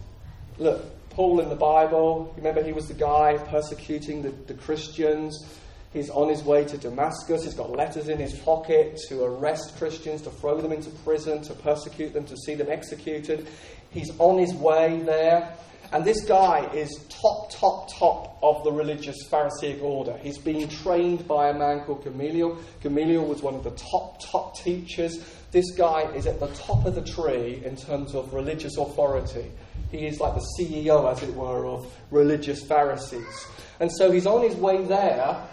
look, 0.58 0.84
Paul 1.10 1.40
in 1.40 1.50
the 1.50 1.56
Bible, 1.56 2.34
remember 2.36 2.64
he 2.64 2.74
was 2.74 2.88
the 2.88 2.96
guy 2.96 3.38
persecuting 3.50 4.22
the, 4.22 4.30
the 4.48 4.56
Christians. 4.56 5.46
He's 5.94 6.10
on 6.10 6.28
his 6.28 6.44
way 6.44 6.66
to 6.66 6.78
Damascus. 6.78 7.44
He's 7.44 7.54
got 7.54 7.70
letters 7.70 8.10
in 8.10 8.18
his 8.18 8.34
pocket 8.34 9.00
to 9.10 9.24
arrest 9.24 9.78
Christians, 9.78 10.24
to 10.24 10.32
throw 10.32 10.60
them 10.60 10.72
into 10.72 10.90
prison, 10.90 11.44
to 11.44 11.54
persecute 11.54 12.14
them, 12.14 12.26
to 12.26 12.36
see 12.36 12.56
them 12.56 12.70
executed. 12.70 13.48
He's 13.92 14.12
on 14.18 14.40
his 14.40 14.54
way 14.56 15.00
there. 15.06 15.56
And 15.92 16.04
this 16.04 16.26
guy 16.26 16.66
is 16.74 17.06
top, 17.08 17.52
top, 17.52 17.94
top 17.94 18.40
of 18.42 18.64
the 18.64 18.72
religious 18.72 19.28
Pharisaic 19.30 19.84
order. 19.84 20.18
He's 20.18 20.40
been 20.40 20.68
trained 20.68 21.28
by 21.28 21.50
a 21.50 21.54
man 21.54 21.82
called 21.82 22.04
Gamaliel. 22.04 22.58
Gamaliel 22.82 23.24
was 23.24 23.44
one 23.44 23.54
of 23.54 23.64
the 23.64 23.70
top, 23.72 24.20
top 24.20 24.58
teachers. 24.58 25.24
This 25.52 25.70
guy 25.76 26.02
is 26.14 26.26
at 26.26 26.40
the 26.40 26.48
top 26.48 26.88
of 26.88 26.96
the 26.96 27.04
tree 27.04 27.62
in 27.64 27.76
terms 27.76 28.16
of 28.16 28.34
religious 28.34 28.76
authority. 28.78 29.52
He 29.92 30.08
is 30.08 30.20
like 30.20 30.34
the 30.34 30.48
CEO, 30.58 31.12
as 31.12 31.22
it 31.22 31.36
were, 31.36 31.68
of 31.68 31.86
religious 32.10 32.64
Pharisees. 32.64 33.46
And 33.80 33.92
so 33.92 34.10
he's 34.10 34.26
on 34.26 34.42
his 34.42 34.56
way 34.56 34.84
there 34.84 35.48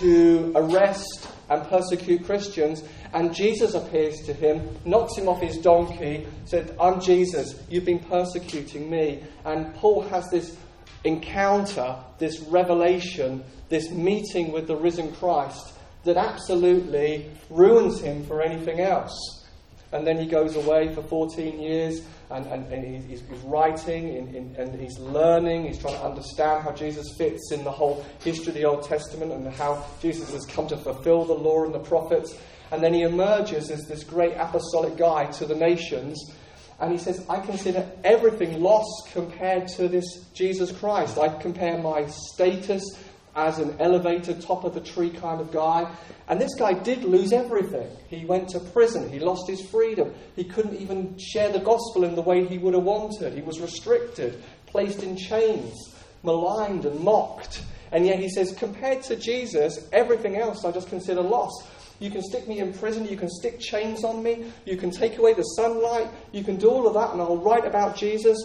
to 0.00 0.52
arrest 0.54 1.28
and 1.50 1.62
persecute 1.68 2.24
Christians. 2.24 2.82
And 3.12 3.34
Jesus 3.34 3.74
appears 3.74 4.20
to 4.26 4.32
him, 4.32 4.68
knocks 4.84 5.16
him 5.16 5.28
off 5.28 5.40
his 5.40 5.58
donkey, 5.58 6.26
said, 6.44 6.74
I'm 6.80 7.00
Jesus, 7.00 7.60
you've 7.68 7.84
been 7.84 7.98
persecuting 7.98 8.90
me. 8.90 9.22
And 9.44 9.74
Paul 9.74 10.02
has 10.02 10.28
this 10.30 10.56
encounter, 11.04 11.96
this 12.18 12.40
revelation, 12.40 13.44
this 13.68 13.90
meeting 13.90 14.52
with 14.52 14.66
the 14.66 14.76
risen 14.76 15.12
Christ 15.12 15.74
that 16.04 16.16
absolutely 16.16 17.30
ruins 17.50 18.00
him 18.00 18.24
for 18.24 18.42
anything 18.42 18.80
else. 18.80 19.46
And 19.92 20.06
then 20.06 20.18
he 20.18 20.26
goes 20.26 20.56
away 20.56 20.94
for 20.94 21.02
14 21.02 21.60
years 21.60 22.02
and, 22.32 22.46
and, 22.46 22.72
and 22.72 23.08
he's, 23.08 23.20
he's, 23.20 23.38
writing 23.44 24.16
in, 24.16 24.34
in, 24.34 24.56
and 24.56 24.80
he's 24.80 24.98
learning, 24.98 25.66
he's 25.66 25.78
trying 25.78 25.94
to 25.94 26.04
understand 26.04 26.62
how 26.62 26.72
Jesus 26.72 27.14
fits 27.16 27.52
in 27.52 27.64
the 27.64 27.70
whole 27.70 28.04
history 28.22 28.48
of 28.48 28.54
the 28.54 28.64
Old 28.64 28.84
Testament 28.84 29.32
and 29.32 29.46
how 29.52 29.84
Jesus 30.00 30.32
has 30.32 30.44
come 30.46 30.66
to 30.68 30.76
fulfill 30.76 31.24
the 31.24 31.34
law 31.34 31.64
and 31.64 31.74
the 31.74 31.80
prophets. 31.80 32.36
And 32.70 32.82
then 32.82 32.94
he 32.94 33.02
emerges 33.02 33.70
as 33.70 33.86
this 33.86 34.02
great 34.02 34.32
apostolic 34.32 34.96
guy 34.96 35.26
to 35.32 35.46
the 35.46 35.54
nations. 35.54 36.32
And 36.80 36.90
he 36.90 36.98
says, 36.98 37.24
I 37.28 37.38
consider 37.40 37.88
everything 38.02 38.60
lost 38.60 39.12
compared 39.12 39.68
to 39.76 39.88
this 39.88 40.24
Jesus 40.34 40.72
Christ. 40.72 41.18
I 41.18 41.28
compare 41.28 41.78
my 41.78 42.06
status 42.06 42.98
as 43.34 43.58
an 43.58 43.76
elevated, 43.80 44.40
top 44.42 44.64
of 44.64 44.74
the 44.74 44.80
tree 44.80 45.10
kind 45.10 45.40
of 45.40 45.50
guy. 45.52 45.90
And 46.28 46.40
this 46.40 46.54
guy 46.54 46.74
did 46.74 47.04
lose 47.04 47.32
everything. 47.32 47.88
He 48.08 48.24
went 48.24 48.48
to 48.50 48.60
prison, 48.60 49.10
he 49.10 49.18
lost 49.18 49.48
his 49.48 49.62
freedom, 49.62 50.12
he 50.36 50.44
couldn't 50.44 50.76
even 50.76 51.16
share 51.18 51.50
the 51.50 51.60
gospel 51.60 52.04
in 52.04 52.14
the 52.14 52.22
way 52.22 52.46
he 52.46 52.58
would 52.58 52.74
have 52.74 52.82
wanted. 52.84 53.32
He 53.32 53.42
was 53.42 53.60
restricted, 53.60 54.42
placed 54.66 55.02
in 55.02 55.16
chains, 55.16 55.94
maligned 56.22 56.84
and 56.84 57.00
mocked. 57.00 57.62
And 57.90 58.06
yet 58.06 58.18
he 58.18 58.30
says, 58.30 58.54
compared 58.56 59.02
to 59.04 59.16
Jesus, 59.16 59.88
everything 59.92 60.36
else 60.36 60.64
I 60.64 60.72
just 60.72 60.88
consider 60.88 61.20
lost. 61.20 61.66
You 62.02 62.10
can 62.10 62.20
stick 62.20 62.48
me 62.48 62.58
in 62.58 62.72
prison. 62.72 63.06
You 63.06 63.16
can 63.16 63.30
stick 63.30 63.60
chains 63.60 64.02
on 64.02 64.24
me. 64.24 64.50
You 64.66 64.76
can 64.76 64.90
take 64.90 65.18
away 65.18 65.34
the 65.34 65.42
sunlight. 65.42 66.08
You 66.32 66.42
can 66.42 66.56
do 66.56 66.68
all 66.68 66.88
of 66.88 66.94
that, 66.94 67.12
and 67.12 67.22
I'll 67.22 67.36
write 67.36 67.64
about 67.64 67.96
Jesus 67.96 68.36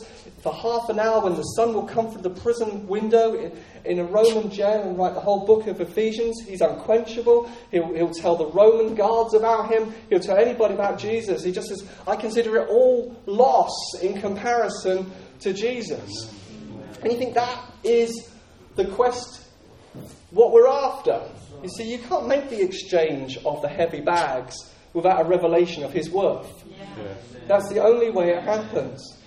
for 0.44 0.54
half 0.54 0.90
an 0.90 1.00
hour 1.00 1.24
when 1.24 1.34
the 1.34 1.42
sun 1.42 1.74
will 1.74 1.88
come 1.88 2.12
through 2.12 2.22
the 2.22 2.30
prison 2.30 2.88
window 2.88 3.34
in, 3.84 3.98
a 3.98 4.04
Roman 4.04 4.52
jail 4.52 4.84
and 4.84 4.96
write 4.96 5.16
the 5.16 5.20
whole 5.20 5.44
book 5.44 5.66
of 5.66 5.82
Ephesians. 5.82 6.40
He's 6.46 6.62
unquenchable. 6.62 7.50
He'll, 7.72 7.92
he'll 7.96 8.14
tell 8.14 8.36
the 8.36 8.46
Roman 8.46 8.94
guards 8.94 9.34
about 9.34 9.72
him. 9.72 9.92
He'll 10.12 10.20
tell 10.20 10.38
anybody 10.38 10.76
about 10.76 11.00
Jesus. 11.00 11.44
He 11.44 11.52
just 11.52 11.70
says, 11.70 11.84
I 12.06 12.16
consider 12.16 12.58
it 12.58 12.70
all 12.70 13.20
loss 13.26 13.74
in 14.04 14.22
comparison 14.22 15.12
to 15.40 15.52
Jesus. 15.52 16.32
And 17.02 17.12
you 17.12 17.18
think 17.18 17.34
that 17.34 17.74
is 17.84 18.30
the 18.76 18.86
quest, 18.86 19.48
what 20.30 20.52
we're 20.52 20.68
after. 20.68 21.24
You 21.64 21.70
see, 21.70 21.92
you 21.92 22.00
can't 22.00 22.28
make 22.28 22.50
the 22.50 22.62
exchange 22.62 23.38
of 23.46 23.62
the 23.62 23.68
heavy 23.68 24.02
bags 24.02 24.56
without 24.94 25.22
a 25.22 25.28
revelation 25.28 25.84
of 25.84 25.92
his 25.92 26.10
worth. 26.10 26.64
Yeah. 26.70 27.14
That's 27.48 27.70
the 27.70 27.84
only 27.84 28.10
way 28.10 28.30
it 28.30 28.44
happens. 28.44 29.18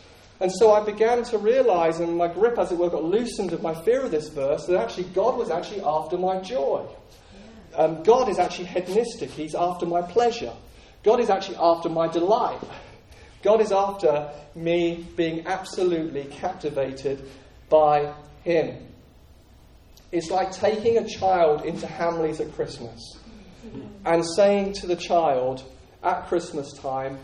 And 0.41 0.51
so 0.51 0.73
I 0.73 0.83
began 0.85 1.23
to 1.25 1.39
realize, 1.39 2.01
and 2.01 2.17
my 2.17 2.27
grip, 2.27 2.59
as 2.59 2.73
it 2.73 2.79
were, 2.79 2.89
got 2.89 3.05
loosened 3.05 3.53
of 3.53 3.63
my 3.63 3.75
fear 3.75 4.03
of 4.03 4.11
this 4.11 4.29
verse, 4.31 4.65
that 4.67 4.81
actually 4.81 5.05
God 5.05 5.37
was 5.37 5.51
actually 5.51 5.83
after 5.83 6.17
my 6.17 6.41
joy. 6.41 6.87
Um, 7.75 8.03
God 8.03 8.29
is 8.29 8.39
actually 8.39 8.67
hedonistic, 8.67 9.31
He's 9.31 9.55
after 9.55 9.87
my 9.87 10.03
pleasure. 10.03 10.53
God 11.03 11.21
is 11.21 11.31
actually 11.31 11.57
after 11.57 11.89
my 11.89 12.09
delight. 12.09 12.61
God 13.43 13.61
is 13.61 13.71
after 13.71 14.31
me 14.55 15.07
being 15.17 15.47
absolutely 15.47 16.25
captivated 16.25 17.23
by 17.69 18.13
Him. 18.43 18.87
It's 20.13 20.31
like 20.31 20.51
taking 20.53 20.99
a 20.99 21.07
child 21.07 21.65
into 21.65 21.87
Hamleys 21.87 22.41
at 22.41 22.53
Christmas 22.55 23.19
and 24.05 24.25
saying 24.37 24.73
to 24.75 24.87
the 24.87 24.97
child 24.97 25.63
at 26.03 26.27
Christmas 26.27 26.73
time, 26.73 27.19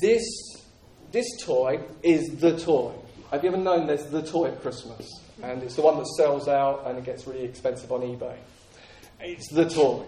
this, 0.00 0.24
this 1.12 1.26
toy 1.42 1.80
is 2.02 2.28
the 2.40 2.58
toy. 2.58 2.92
Have 3.30 3.42
you 3.44 3.50
ever 3.50 3.58
known 3.58 3.86
there's 3.86 4.06
the 4.06 4.22
toy 4.22 4.46
at 4.46 4.62
Christmas? 4.62 5.20
And 5.42 5.62
it's 5.62 5.76
the 5.76 5.82
one 5.82 5.98
that 5.98 6.06
sells 6.06 6.48
out 6.48 6.86
and 6.86 6.98
it 6.98 7.04
gets 7.04 7.26
really 7.26 7.44
expensive 7.44 7.92
on 7.92 8.00
eBay. 8.00 8.36
It's 9.20 9.48
the 9.48 9.68
toy. 9.68 10.04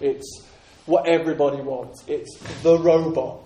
It's 0.00 0.44
what 0.84 1.06
everybody 1.06 1.62
wants. 1.62 2.04
It's 2.06 2.38
the 2.62 2.78
robot. 2.78 3.40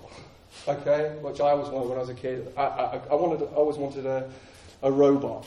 Okay? 0.66 1.16
Which 1.20 1.40
I 1.40 1.50
always 1.50 1.68
wanted 1.68 1.88
when 1.88 1.98
I 1.98 2.00
was 2.00 2.10
a 2.10 2.14
kid. 2.14 2.52
I, 2.56 2.62
I, 2.62 3.00
I 3.10 3.14
wanted, 3.14 3.42
I 3.42 3.52
always 3.52 3.76
wanted 3.76 4.06
a, 4.06 4.30
a 4.82 4.90
robot. 4.90 5.46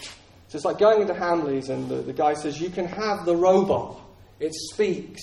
So 0.54 0.58
it's 0.58 0.66
like 0.66 0.78
going 0.78 1.02
into 1.02 1.16
Hamleys 1.16 1.70
and 1.70 1.90
the, 1.90 1.96
the 1.96 2.14
guy 2.14 2.36
says, 2.36 2.62
You 2.62 2.70
can 2.70 2.86
have 2.86 3.26
the 3.26 3.36
robot. 3.36 4.00
It 4.40 4.54
speaks, 4.54 5.20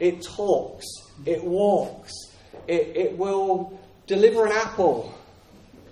it 0.00 0.22
talks, 0.22 0.86
it 1.26 1.44
walks, 1.44 2.10
it, 2.66 2.96
it 2.96 3.18
will 3.18 3.78
deliver 4.06 4.46
an 4.46 4.52
apple 4.52 5.12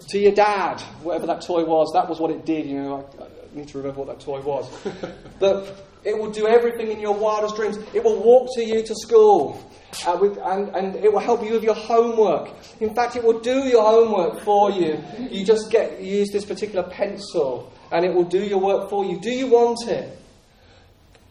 to 0.09 0.19
your 0.19 0.33
dad, 0.33 0.81
whatever 1.03 1.27
that 1.27 1.43
toy 1.43 1.63
was. 1.63 1.91
That 1.93 2.09
was 2.09 2.21
what 2.21 2.31
it 2.31 2.47
did. 2.47 2.65
You 2.65 2.83
know, 2.83 3.11
need 3.55 3.69
to 3.69 3.79
remember 3.79 4.01
what 4.01 4.09
that 4.09 4.25
toy 4.25 4.41
was. 4.41 4.69
but 5.39 5.87
it 6.05 6.17
will 6.17 6.31
do 6.31 6.47
everything 6.47 6.91
in 6.91 7.01
your 7.01 7.15
wildest 7.15 7.57
dreams. 7.57 7.79
It 7.95 8.03
will 8.03 8.23
walk 8.23 8.49
to 8.55 8.65
you 8.65 8.83
to 8.83 8.95
school. 8.95 9.67
Uh, 10.07 10.17
with, 10.21 10.39
and, 10.39 10.69
and 10.77 10.95
it 10.97 11.13
will 11.13 11.21
help 11.21 11.45
you 11.45 11.53
with 11.53 11.65
your 11.65 11.75
homework. 11.75 12.49
In 12.79 12.95
fact, 12.95 13.17
it 13.17 13.25
will 13.25 13.41
do 13.41 13.67
your 13.67 13.83
homework 13.83 14.41
for 14.41 14.71
you. 14.71 15.03
You 15.19 15.45
just 15.45 15.71
get 15.71 16.01
use 16.01 16.31
this 16.31 16.45
particular 16.45 16.89
pencil 16.89 17.73
and 17.91 18.05
it 18.05 18.15
will 18.15 18.25
do 18.25 18.43
your 18.43 18.61
work 18.61 18.89
for 18.89 19.05
you. 19.05 19.21
Do 19.21 19.31
you 19.31 19.49
want 19.49 19.89
it? 19.89 20.17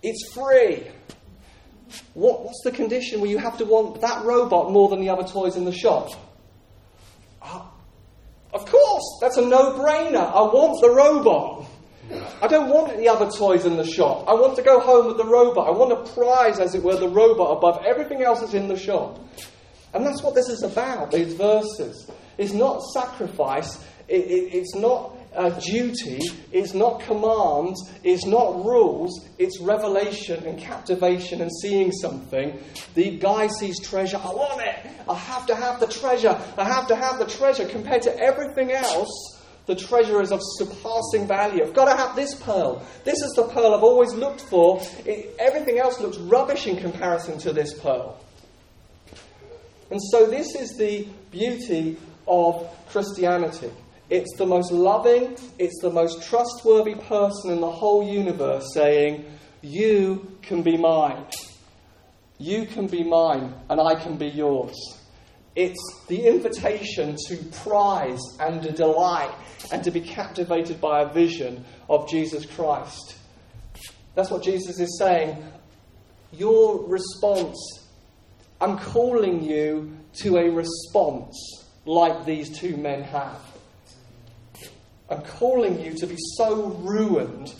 It's 0.03 0.33
free. 0.33 0.87
What, 2.13 2.43
what's 2.43 2.61
the 2.63 2.71
condition 2.71 3.21
where 3.21 3.29
you 3.29 3.37
have 3.37 3.57
to 3.57 3.65
want 3.65 4.01
that 4.01 4.25
robot 4.25 4.71
more 4.71 4.89
than 4.89 4.99
the 4.99 5.09
other 5.09 5.27
toys 5.27 5.55
in 5.55 5.65
the 5.65 5.71
shop? 5.71 6.11
Uh, 7.41 7.61
of 8.53 8.65
course, 8.65 9.19
that's 9.21 9.37
a 9.37 9.45
no 9.45 9.73
brainer. 9.73 10.17
I 10.17 10.41
want 10.41 10.81
the 10.81 10.89
robot. 10.89 11.65
I 12.41 12.47
don't 12.47 12.69
want 12.69 12.97
the 12.97 13.07
other 13.07 13.29
toys 13.29 13.65
in 13.65 13.77
the 13.77 13.85
shop. 13.85 14.27
I 14.27 14.33
want 14.33 14.55
to 14.55 14.63
go 14.63 14.79
home 14.79 15.07
with 15.07 15.17
the 15.17 15.25
robot. 15.25 15.67
I 15.67 15.71
want 15.71 16.05
to 16.05 16.13
prize, 16.13 16.59
as 16.59 16.73
it 16.75 16.83
were, 16.83 16.95
the 16.95 17.09
robot 17.09 17.57
above 17.57 17.85
everything 17.85 18.23
else 18.23 18.39
that's 18.39 18.53
in 18.53 18.67
the 18.67 18.77
shop. 18.77 19.19
And 19.93 20.05
that's 20.05 20.21
what 20.21 20.35
this 20.35 20.49
is 20.49 20.63
about, 20.63 21.11
these 21.11 21.33
verses. 21.33 22.09
It's 22.37 22.53
not 22.53 22.81
sacrifice, 22.93 23.83
it, 24.07 24.21
it, 24.21 24.53
it's 24.53 24.75
not 24.75 25.17
uh, 25.35 25.49
duty, 25.49 26.21
it's 26.51 26.73
not 26.73 27.01
commands, 27.01 27.91
it's 28.03 28.25
not 28.25 28.63
rules, 28.65 29.27
it's 29.37 29.59
revelation 29.59 30.45
and 30.45 30.57
captivation 30.57 31.41
and 31.41 31.51
seeing 31.61 31.91
something. 31.91 32.59
The 32.95 33.17
guy 33.17 33.47
sees 33.47 33.79
treasure, 33.79 34.17
I 34.17 34.31
want 34.31 34.61
it, 34.61 34.91
I 35.07 35.15
have 35.15 35.45
to 35.47 35.55
have 35.55 35.79
the 35.79 35.87
treasure, 35.87 36.39
I 36.57 36.63
have 36.63 36.87
to 36.87 36.95
have 36.95 37.19
the 37.19 37.25
treasure. 37.25 37.67
Compared 37.67 38.03
to 38.03 38.17
everything 38.17 38.71
else, 38.71 39.38
the 39.69 39.75
treasure 39.75 40.19
is 40.19 40.31
of 40.31 40.41
surpassing 40.57 41.27
value. 41.27 41.63
I've 41.63 41.75
got 41.75 41.85
to 41.85 41.95
have 41.95 42.15
this 42.15 42.33
pearl. 42.33 42.83
This 43.03 43.21
is 43.21 43.33
the 43.35 43.43
pearl 43.43 43.75
I've 43.75 43.83
always 43.83 44.11
looked 44.15 44.41
for. 44.41 44.81
It, 45.05 45.35
everything 45.37 45.77
else 45.77 45.99
looks 45.99 46.17
rubbish 46.17 46.65
in 46.65 46.77
comparison 46.77 47.37
to 47.41 47.53
this 47.53 47.79
pearl. 47.79 48.19
And 49.91 50.01
so, 50.11 50.25
this 50.25 50.55
is 50.55 50.75
the 50.75 51.07
beauty 51.29 51.97
of 52.27 52.67
Christianity. 52.89 53.69
It's 54.09 54.35
the 54.37 54.45
most 54.47 54.71
loving, 54.71 55.37
it's 55.59 55.79
the 55.83 55.91
most 55.91 56.27
trustworthy 56.27 56.95
person 56.95 57.51
in 57.51 57.61
the 57.61 57.69
whole 57.69 58.03
universe 58.11 58.73
saying, 58.73 59.23
You 59.61 60.35
can 60.41 60.63
be 60.63 60.77
mine. 60.77 61.27
You 62.39 62.65
can 62.65 62.87
be 62.87 63.03
mine, 63.03 63.53
and 63.69 63.79
I 63.79 63.93
can 63.93 64.17
be 64.17 64.29
yours. 64.29 64.98
It's 65.55 66.05
the 66.07 66.27
invitation 66.27 67.15
to 67.27 67.37
prize 67.63 68.21
and 68.39 68.61
to 68.63 68.71
delight 68.71 69.33
and 69.71 69.83
to 69.83 69.91
be 69.91 70.01
captivated 70.01 70.79
by 70.79 71.01
a 71.01 71.11
vision 71.11 71.65
of 71.89 72.09
Jesus 72.09 72.45
Christ. 72.45 73.17
That's 74.15 74.29
what 74.29 74.43
Jesus 74.43 74.79
is 74.79 74.97
saying. 74.99 75.43
Your 76.31 76.87
response, 76.87 77.57
I'm 78.61 78.77
calling 78.77 79.43
you 79.43 79.97
to 80.21 80.37
a 80.37 80.49
response 80.49 81.35
like 81.85 82.25
these 82.25 82.57
two 82.57 82.77
men 82.77 83.03
have. 83.03 83.41
I'm 85.09 85.23
calling 85.23 85.79
you 85.79 85.95
to 85.95 86.07
be 86.07 86.17
so 86.37 86.67
ruined 86.67 87.53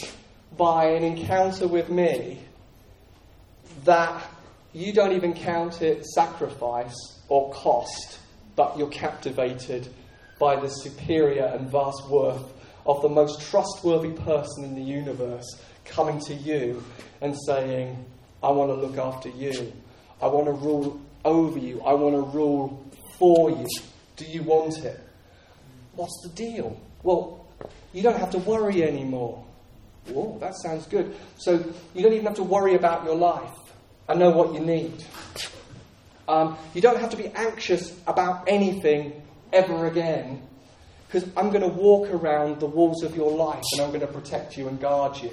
by 0.56 0.92
an 0.92 1.04
encounter 1.04 1.68
with 1.68 1.90
me 1.90 2.40
that 3.86 4.24
you 4.72 4.94
don't 4.94 5.14
even 5.14 5.34
count 5.34 5.82
it 5.82 6.06
sacrifice 6.06 7.19
or 7.30 7.52
cost, 7.54 8.20
but 8.56 8.78
you're 8.78 8.90
captivated 8.90 9.88
by 10.40 10.60
the 10.60 10.68
superior 10.68 11.46
and 11.46 11.70
vast 11.72 12.10
worth 12.10 12.54
of 12.86 13.02
the 13.02 13.10
most 13.10 13.42
trustworthy 13.42 14.12
person 14.12 14.64
in 14.64 14.76
the 14.76 14.82
universe 14.82 15.46
coming 15.86 16.20
to 16.20 16.34
you 16.34 16.84
and 17.22 17.36
saying, 17.46 18.06
I 18.42 18.50
want 18.52 18.70
to 18.72 18.76
look 18.76 18.98
after 18.98 19.30
you. 19.30 19.72
I 20.22 20.28
want 20.28 20.48
to 20.48 20.54
rule 20.54 21.00
over 21.26 21.60
you. 21.60 21.82
I 21.82 21.94
want 21.94 22.16
to 22.16 22.22
rule 22.22 22.84
for 23.18 23.52
you. 23.52 23.68
Do 24.16 24.26
you 24.26 24.44
want 24.44 24.78
it? 24.80 25.00
What's 25.96 26.20
the 26.24 26.30
deal? 26.30 26.80
Well, 27.04 27.46
you 27.94 28.02
don't 28.02 28.18
have 28.18 28.32
to 28.32 28.38
worry 28.40 28.84
anymore. 28.84 29.44
Whoa, 30.08 30.38
that 30.40 30.56
sounds 30.62 30.88
good. 30.88 31.16
So 31.38 31.64
you 31.94 32.02
don't 32.02 32.14
even 32.14 32.26
have 32.26 32.36
to 32.36 32.44
worry 32.44 32.76
about 32.76 33.04
your 33.04 33.16
life. 33.16 33.52
I 34.08 34.16
know 34.16 34.32
what 34.32 34.54
you 34.54 34.60
need. 34.60 35.04
Um, 36.30 36.58
you 36.76 36.82
don't 36.82 37.00
have 37.00 37.10
to 37.10 37.18
be 37.18 37.26
anxious 37.26 37.92
about 38.06 38.44
anything 38.48 39.20
ever 39.52 39.88
again 39.88 40.48
because 41.08 41.28
I'm 41.36 41.50
going 41.50 41.64
to 41.64 41.76
walk 41.76 42.10
around 42.10 42.60
the 42.60 42.68
walls 42.68 43.02
of 43.02 43.16
your 43.16 43.32
life 43.32 43.64
and 43.74 43.82
I'm 43.82 43.90
going 43.90 44.02
to 44.02 44.08
protect 44.08 44.56
you 44.56 44.68
and 44.68 44.80
guard 44.80 45.18
you. 45.18 45.32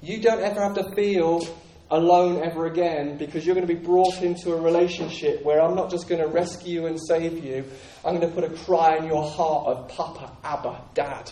You 0.00 0.22
don't 0.22 0.40
ever 0.40 0.62
have 0.62 0.74
to 0.76 0.90
feel 0.94 1.46
alone 1.90 2.42
ever 2.42 2.64
again 2.64 3.18
because 3.18 3.44
you're 3.44 3.54
going 3.54 3.66
to 3.66 3.74
be 3.74 3.78
brought 3.78 4.22
into 4.22 4.54
a 4.54 4.60
relationship 4.60 5.44
where 5.44 5.60
I'm 5.60 5.74
not 5.74 5.90
just 5.90 6.08
going 6.08 6.22
to 6.22 6.28
rescue 6.28 6.80
you 6.80 6.86
and 6.86 6.98
save 6.98 7.44
you, 7.44 7.66
I'm 8.06 8.16
going 8.18 8.26
to 8.26 8.34
put 8.34 8.44
a 8.44 8.56
cry 8.64 8.96
in 8.96 9.04
your 9.04 9.28
heart 9.28 9.66
of 9.66 9.88
Papa, 9.88 10.34
Abba, 10.44 10.80
Dad. 10.94 11.30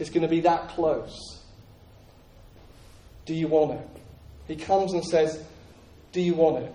It's 0.00 0.10
going 0.10 0.22
to 0.22 0.28
be 0.28 0.40
that 0.40 0.70
close. 0.70 1.44
Do 3.24 3.34
you 3.34 3.46
want 3.46 3.78
it? 3.80 3.88
He 4.48 4.56
comes 4.56 4.94
and 4.94 5.04
says, 5.04 5.40
Do 6.10 6.20
you 6.20 6.34
want 6.34 6.64
it? 6.64 6.74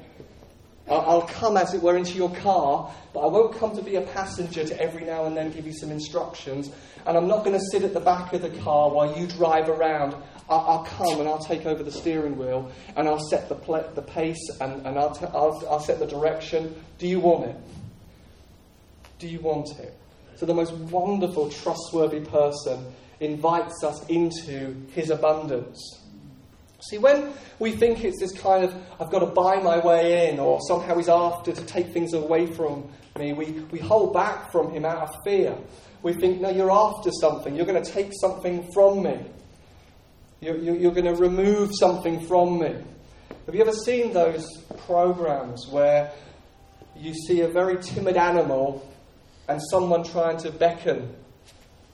I'll 0.88 1.27
come, 1.27 1.57
as 1.57 1.73
it 1.73 1.81
were, 1.81 1.95
into 1.95 2.13
your 2.13 2.33
car, 2.38 2.91
but 3.13 3.21
I 3.21 3.27
won't 3.27 3.55
come 3.55 3.75
to 3.75 3.81
be 3.81 3.95
a 3.95 4.01
passenger 4.01 4.65
to 4.65 4.81
every 4.81 5.05
now 5.05 5.25
and 5.25 5.38
then 5.38 5.51
give 5.51 5.65
you 5.65 5.73
some 5.73 5.91
instructions. 5.91 6.69
And 7.05 7.17
I'm 7.17 7.27
not 7.27 7.45
going 7.45 7.57
to 7.57 7.65
sit 7.71 7.83
at 7.83 7.93
the 7.93 8.00
back 8.00 8.33
of 8.33 8.41
the 8.41 8.50
car 8.50 8.89
while 8.89 9.17
you 9.17 9.27
drive 9.27 9.69
around. 9.69 10.15
I'll, 10.50 10.59
I'll 10.59 10.83
come 10.83 11.19
and 11.19 11.29
I'll 11.29 11.39
take 11.43 11.65
over 11.65 11.81
the 11.81 11.91
steering 11.91 12.38
wheel 12.38 12.71
and 12.95 13.07
I'll 13.07 13.23
set 13.29 13.47
the, 13.47 13.55
pl- 13.55 13.89
the 13.95 14.01
pace 14.01 14.50
and, 14.59 14.85
and 14.85 15.00
I'll, 15.00 15.15
t- 15.15 15.25
I'll, 15.25 15.65
I'll 15.69 15.79
set 15.79 16.00
the 16.00 16.07
direction. 16.07 16.75
Do 16.97 17.07
you 17.07 17.19
want 17.19 17.45
it? 17.45 17.55
Do 19.19 19.27
you 19.27 19.39
want 19.39 19.79
it? 19.79 19.95
So, 20.35 20.45
the 20.45 20.53
most 20.53 20.73
wonderful, 20.73 21.50
trustworthy 21.51 22.21
person 22.21 22.91
invites 23.19 23.83
us 23.83 24.03
into 24.07 24.75
his 24.93 25.11
abundance. 25.11 26.01
See, 26.89 26.97
when 26.97 27.33
we 27.59 27.73
think 27.73 28.03
it's 28.03 28.19
this 28.19 28.31
kind 28.31 28.63
of, 28.63 28.73
I've 29.00 29.11
got 29.11 29.19
to 29.19 29.27
buy 29.27 29.57
my 29.57 29.79
way 29.79 30.29
in, 30.29 30.39
or 30.39 30.59
somehow 30.67 30.97
he's 30.97 31.09
after 31.09 31.51
to 31.51 31.65
take 31.65 31.93
things 31.93 32.13
away 32.13 32.47
from 32.47 32.89
me, 33.17 33.33
we, 33.33 33.51
we 33.71 33.79
hold 33.79 34.13
back 34.13 34.51
from 34.51 34.71
him 34.71 34.85
out 34.85 35.09
of 35.09 35.15
fear. 35.23 35.55
We 36.01 36.13
think, 36.13 36.41
no, 36.41 36.50
you're 36.50 36.71
after 36.71 37.11
something. 37.11 37.55
You're 37.55 37.67
going 37.67 37.83
to 37.83 37.91
take 37.91 38.11
something 38.19 38.71
from 38.73 39.03
me. 39.03 39.19
You're, 40.39 40.57
you're 40.57 40.91
going 40.91 41.05
to 41.05 41.21
remove 41.21 41.71
something 41.77 42.25
from 42.25 42.59
me. 42.59 42.75
Have 43.45 43.53
you 43.53 43.61
ever 43.61 43.73
seen 43.73 44.11
those 44.11 44.47
programs 44.88 45.67
where 45.67 46.11
you 46.97 47.13
see 47.13 47.41
a 47.41 47.47
very 47.47 47.81
timid 47.81 48.17
animal 48.17 48.88
and 49.47 49.61
someone 49.69 50.03
trying 50.03 50.38
to 50.38 50.51
beckon 50.51 51.13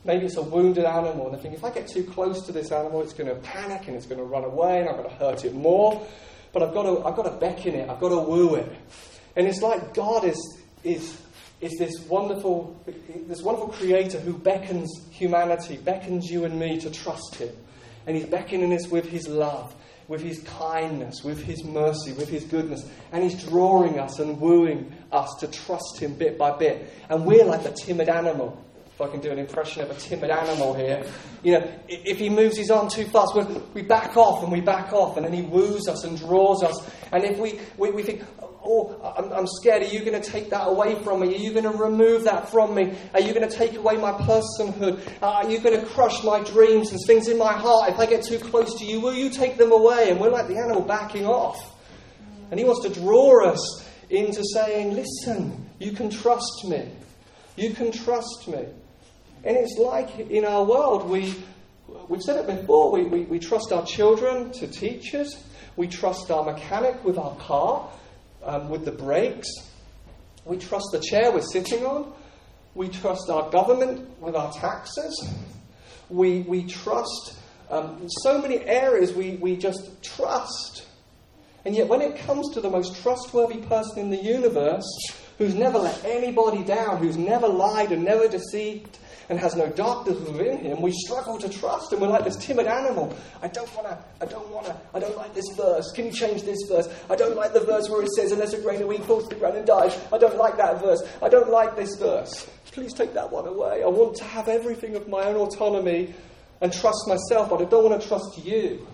Maybe 0.08 0.26
it's 0.26 0.38
a 0.38 0.42
wounded 0.42 0.86
animal, 0.86 1.28
and 1.28 1.38
they 1.38 1.42
think 1.42 1.54
if 1.54 1.66
I 1.66 1.70
get 1.70 1.90
too 1.90 2.06
close 2.06 2.46
to 2.46 2.54
this 2.54 2.72
animal, 2.72 3.02
it's 3.02 3.12
going 3.12 3.30
to 3.30 3.36
panic 3.36 3.88
and 3.88 3.96
it's 3.98 4.06
going 4.06 4.20
to 4.20 4.24
run 4.24 4.46
away, 4.46 4.80
and 4.80 4.88
I'm 4.88 4.96
going 4.96 5.10
to 5.10 5.16
hurt 5.16 5.44
it 5.44 5.54
more. 5.54 6.08
But 6.54 6.64
I've 6.64 6.74
got 6.74 6.84
to, 6.84 7.06
I've 7.06 7.16
got 7.18 7.24
to 7.24 7.32
beckon 7.32 7.76
it, 7.76 7.90
I've 7.90 8.00
got 8.00 8.10
to 8.10 8.20
woo 8.20 8.56
it. 8.56 8.72
And 9.36 9.46
it's 9.46 9.62
like 9.62 9.94
God 9.94 10.24
is, 10.24 10.62
is, 10.86 11.22
is 11.60 11.78
this 11.78 12.00
wonderful, 12.08 12.82
this 13.28 13.42
wonderful 13.42 13.68
creator 13.68 14.18
who 14.18 14.38
beckons 14.38 14.90
humanity, 15.12 15.76
beckons 15.76 16.32
you 16.32 16.46
and 16.46 16.58
me 16.58 16.80
to 16.80 16.90
trust 16.90 17.36
him. 17.36 17.54
And 18.06 18.16
he's 18.16 18.28
beckoning 18.28 18.72
us 18.72 18.88
with 18.88 19.10
his 19.10 19.28
love, 19.28 19.76
with 20.08 20.22
his 20.22 20.40
kindness, 20.44 21.22
with 21.22 21.44
his 21.44 21.66
mercy, 21.66 22.14
with 22.14 22.30
his 22.30 22.46
goodness. 22.46 22.90
And 23.12 23.26
he's 23.26 23.44
drawing 23.44 24.00
us 24.00 24.20
and 24.20 24.40
wooing 24.40 24.96
us 25.12 25.36
to 25.42 25.48
trust 25.48 26.00
him 26.00 26.14
bit 26.14 26.38
by 26.38 26.58
bit. 26.58 26.94
And 27.10 27.26
we're 27.26 27.44
like 27.44 27.64
the 27.64 27.72
timid 27.72 28.08
animal 28.08 28.64
if 28.98 29.02
I 29.02 29.10
can 29.10 29.20
do 29.20 29.30
an 29.30 29.38
impression 29.38 29.84
of 29.84 29.92
a 29.92 29.94
timid 29.94 30.32
animal 30.32 30.74
here, 30.74 31.06
you 31.44 31.52
know, 31.52 31.72
if 31.88 32.18
he 32.18 32.32
moves 32.32 32.58
his 32.58 32.72
arm 32.72 32.90
too 32.90 33.06
fast, 33.06 33.38
we 33.76 33.84
back 33.84 34.18
off 34.18 34.42
and 34.42 34.52
we 34.52 34.60
back 34.60 34.92
off, 34.92 35.18
and 35.18 35.24
then 35.28 35.34
he 35.34 35.44
woos 35.44 35.88
us 35.88 36.04
and 36.04 36.18
draws 36.18 36.64
us. 36.64 36.84
And 37.12 37.24
if 37.24 37.38
we, 37.38 37.60
we, 37.78 37.92
we 37.92 38.02
think, 38.02 38.24
oh, 38.42 39.00
I'm, 39.16 39.32
I'm 39.32 39.46
scared, 39.46 39.84
are 39.84 39.86
you 39.86 40.00
going 40.00 40.20
to 40.20 40.28
take 40.28 40.50
that 40.50 40.68
away 40.68 40.96
from 41.04 41.20
me? 41.20 41.28
Are 41.28 41.38
you 41.38 41.52
going 41.52 41.72
to 41.72 41.78
remove 41.78 42.24
that 42.24 42.50
from 42.50 42.74
me? 42.74 42.98
Are 43.14 43.22
you 43.22 43.36
going 43.36 43.48
to 43.48 43.56
take 43.56 43.76
away 43.76 43.98
my 43.98 44.14
personhood? 44.14 45.08
Uh, 45.22 45.28
are 45.28 45.48
you 45.48 45.60
going 45.60 45.80
to 45.80 45.86
crush 45.86 46.24
my 46.24 46.42
dreams 46.42 46.90
and 46.90 47.00
things 47.06 47.28
in 47.28 47.38
my 47.38 47.54
heart? 47.54 47.92
If 47.92 48.00
I 48.00 48.08
get 48.08 48.24
too 48.24 48.40
close 48.40 48.80
to 48.80 48.84
you, 48.84 49.00
will 49.00 49.14
you 49.14 49.30
take 49.30 49.58
them 49.58 49.72
away? 49.72 50.10
And 50.10 50.20
we're 50.20 50.32
like 50.32 50.48
the 50.48 50.58
animal 50.58 50.82
backing 50.82 51.28
off. 51.28 51.80
And 52.50 52.60
he 52.60 52.66
wants 52.66 52.82
to 52.82 53.00
draw 53.00 53.48
us 53.48 53.88
into 54.10 54.44
saying, 54.56 54.96
listen, 54.96 55.70
you 55.78 55.92
can 55.92 56.10
trust 56.10 56.66
me. 56.68 56.92
You 57.58 57.76
can 57.76 57.92
trust 57.92 58.48
me. 58.48 58.66
And 59.44 59.58
it's 59.58 59.78
like 59.78 60.20
in 60.20 60.46
our 60.46 60.64
world, 60.64 61.10
we, 61.10 61.34
we've 62.08 62.22
said 62.22 62.38
it 62.38 62.48
before, 62.48 62.92
we, 62.92 63.04
we, 63.04 63.22
we 63.22 63.40
trust 63.40 63.72
our 63.72 63.86
children 63.86 64.52
to 64.54 64.68
teachers, 64.68 65.42
we 65.76 65.88
trust 65.88 66.32
our 66.32 66.44
mechanic 66.44 67.04
with 67.04 67.18
our 67.18 67.36
car, 67.36 67.90
um, 68.44 68.70
with 68.70 68.86
the 68.86 68.92
brakes, 68.92 69.48
we 70.46 70.58
trust 70.58 70.88
the 70.92 71.00
chair 71.00 71.32
we're 71.32 71.42
sitting 71.42 71.86
on, 71.86 72.12
we 72.74 72.90
trust 72.90 73.30
our 73.30 73.50
government 73.50 74.20
with 74.20 74.36
our 74.36 74.52
taxes, 74.54 75.30
we, 76.10 76.42
we 76.42 76.64
trust 76.66 77.36
um, 77.70 78.08
so 78.24 78.42
many 78.42 78.60
areas 78.60 79.14
we, 79.14 79.32
we 79.36 79.58
just 79.58 80.02
trust. 80.02 80.86
And 81.66 81.76
yet, 81.76 81.90
when 81.90 82.02
it 82.02 82.18
comes 82.20 82.54
to 82.54 82.62
the 82.62 82.70
most 82.70 83.02
trustworthy 83.02 83.58
person 83.58 84.00
in 84.00 84.10
the 84.10 84.18
universe, 84.18 84.86
who's 85.38 85.54
never 85.54 85.78
let 85.78 86.04
anybody 86.06 86.64
down, 86.64 86.98
who's 86.98 87.18
never 87.18 87.48
lied 87.48 87.92
and 87.92 88.06
never 88.06 88.28
deceived, 88.28 88.98
and 89.30 89.38
has 89.40 89.56
no 89.56 89.68
darkness 89.70 90.18
within 90.20 90.58
him, 90.60 90.82
we 90.82 90.92
struggle 90.92 91.38
to 91.38 91.50
trust 91.50 91.92
and 91.92 92.02
we're 92.02 92.08
like 92.08 92.24
this 92.24 92.38
timid 92.38 92.68
animal. 92.68 93.16
I 93.42 93.48
don't 93.50 93.74
want 93.76 93.88
to, 93.88 93.98
I 94.22 94.26
don't 94.26 94.50
want 94.50 94.68
to, 94.68 94.76
I 94.94 95.00
don't 95.00 95.18
like 95.18 95.34
this 95.34 95.50
verse. 95.56 95.92
Can 95.92 96.06
you 96.06 96.12
change 96.12 96.44
this 96.44 96.60
verse? 96.68 96.88
I 97.10 97.16
don't 97.16 97.36
like 97.36 97.54
the 97.54 97.60
verse 97.60 97.90
where 97.90 98.02
it 98.02 98.10
says, 98.12 98.32
unless 98.32 98.54
a 98.54 98.62
grain 98.62 98.82
of 98.82 98.88
wheat 98.88 99.04
falls 99.04 99.24
to 99.24 99.30
the 99.30 99.36
ground 99.36 99.58
and 99.58 99.68
dies. 99.68 100.00
I 100.14 100.18
don't 100.18 100.38
like 100.38 100.58
that 100.58 100.82
verse. 100.82 101.02
I 101.22 101.30
don't 101.30 101.50
like 101.50 101.76
this 101.76 101.96
verse. 101.98 102.50
Please 102.72 102.94
take 102.94 103.14
that 103.16 103.32
one 103.32 103.48
away. 103.48 103.84
I 103.84 103.88
want 103.88 104.16
to 104.18 104.24
have 104.24 104.48
everything 104.48 104.96
of 104.96 105.08
my 105.08 105.24
own 105.24 105.36
autonomy 105.36 106.14
and 106.62 106.72
trust 106.72 107.08
myself, 107.08 107.50
but 107.50 107.62
I 107.62 107.66
don't 107.66 107.90
want 107.90 108.02
to 108.02 108.08
trust 108.08 108.38
you. 108.46 108.88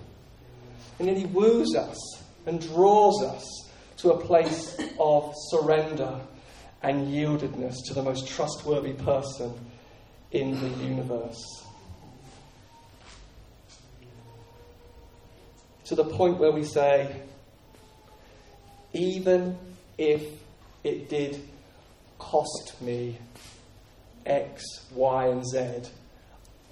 And 0.99 1.07
then 1.07 1.15
he 1.15 1.25
woos 1.25 1.75
us 1.75 1.97
and 2.45 2.61
draws 2.61 3.23
us 3.23 3.69
to 3.97 4.13
a 4.13 4.19
place 4.19 4.77
of 4.99 5.33
surrender 5.49 6.19
and 6.81 7.07
yieldedness 7.07 7.75
to 7.85 7.93
the 7.93 8.03
most 8.03 8.27
trustworthy 8.27 8.93
person 8.93 9.53
in 10.33 10.59
the 10.59 10.83
universe. 10.83 11.63
To 15.85 15.95
the 15.95 16.03
point 16.03 16.39
where 16.39 16.51
we 16.51 16.63
say, 16.63 17.15
even 18.93 19.57
if 19.97 20.23
it 20.83 21.09
did 21.09 21.41
cost 22.17 22.81
me 22.81 23.17
X, 24.25 24.63
Y, 24.91 25.27
and 25.27 25.45
Z, 25.45 25.89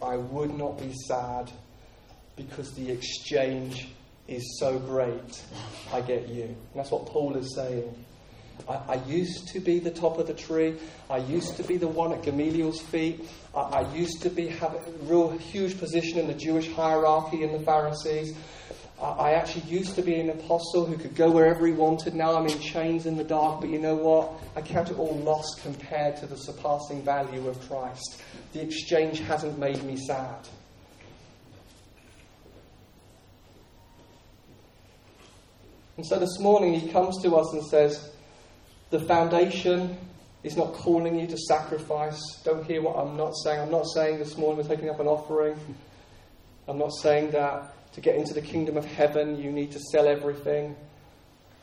I 0.02 0.18
would 0.18 0.58
not 0.58 0.80
be 0.80 0.94
sad 1.08 1.52
because 2.36 2.74
the 2.74 2.90
exchange 2.90 3.90
is 4.28 4.58
so 4.60 4.80
great. 4.80 5.44
I 5.94 6.02
get 6.02 6.30
you. 6.30 6.44
And 6.44 6.56
that's 6.76 6.92
what 6.92 7.06
Paul 7.06 7.36
is 7.36 7.54
saying. 7.54 7.94
I, 8.68 8.74
I, 8.74 9.06
used 9.06 9.50
to 9.50 9.60
be 9.60 9.80
the 9.80 9.92
top 9.92 10.18
of 10.18 10.28
the 10.28 10.34
tree. 10.34 10.76
I 11.10 11.18
used 11.18 11.58
to 11.58 11.64
be 11.64 11.78
the 11.78 11.88
one 11.88 12.14
at 12.14 12.24
Gamaliel's 12.24 12.80
feet. 12.80 13.28
I, 13.56 13.60
I 13.60 13.94
used 13.94 14.22
to 14.24 14.30
be 14.30 14.48
have 14.48 14.76
a 14.76 14.82
real 15.04 15.30
huge 15.38 15.78
position 15.80 16.20
in 16.20 16.28
the 16.28 16.34
Jewish 16.34 16.72
hierarchy 16.72 17.44
in 17.44 17.52
the 17.52 17.60
Pharisees. 17.60 18.36
I, 19.02 19.06
I 19.06 19.32
actually 19.34 19.64
used 19.64 19.96
to 19.96 20.02
be 20.02 20.16
an 20.16 20.30
apostle 20.30 20.86
who 20.86 20.98
could 20.98 21.16
go 21.16 21.32
wherever 21.32 21.66
he 21.66 21.74
wanted. 21.74 22.14
Now 22.14 22.36
I'm 22.36 22.48
in 22.48 22.60
chains 22.60 23.06
in 23.06 23.18
the 23.18 23.24
dark. 23.24 23.62
But 23.62 23.70
you 23.70 23.80
know 23.80 23.96
what? 23.96 24.32
I 24.56 24.62
count 24.62 24.90
it 24.92 24.98
all 24.98 25.18
lost 25.18 25.62
compared 25.64 26.18
to 26.18 26.28
the 26.28 26.38
surpassing 26.38 27.04
value 27.04 27.48
of 27.48 27.60
Christ. 27.68 28.22
The 28.54 28.62
exchange 28.62 29.20
hasn't 29.20 29.58
made 29.58 29.84
me 29.84 29.98
sad. 29.98 30.48
And 35.98 36.06
so 36.06 36.18
this 36.18 36.40
morning 36.40 36.74
he 36.74 36.90
comes 36.90 37.22
to 37.22 37.36
us 37.36 37.54
and 37.54 37.64
says, 37.64 38.12
the 38.92 39.00
foundation 39.00 39.98
is 40.44 40.58
not 40.58 40.74
calling 40.74 41.18
you 41.18 41.26
to 41.26 41.38
sacrifice. 41.38 42.22
Don't 42.44 42.66
hear 42.66 42.82
what 42.82 42.98
I'm 42.98 43.16
not 43.16 43.34
saying. 43.44 43.60
I'm 43.60 43.72
not 43.72 43.86
saying 43.88 44.20
this 44.20 44.38
morning 44.38 44.58
we're 44.58 44.76
taking 44.76 44.90
up 44.90 45.00
an 45.00 45.08
offering. 45.08 45.58
I'm 46.68 46.78
not 46.78 46.92
saying 46.94 47.32
that 47.32 47.74
to 47.94 48.02
get 48.02 48.16
into 48.16 48.34
the 48.34 48.42
kingdom 48.42 48.78
of 48.78 48.86
heaven, 48.86 49.42
you 49.42 49.52
need 49.52 49.72
to 49.72 49.80
sell 49.80 50.08
everything. 50.08 50.76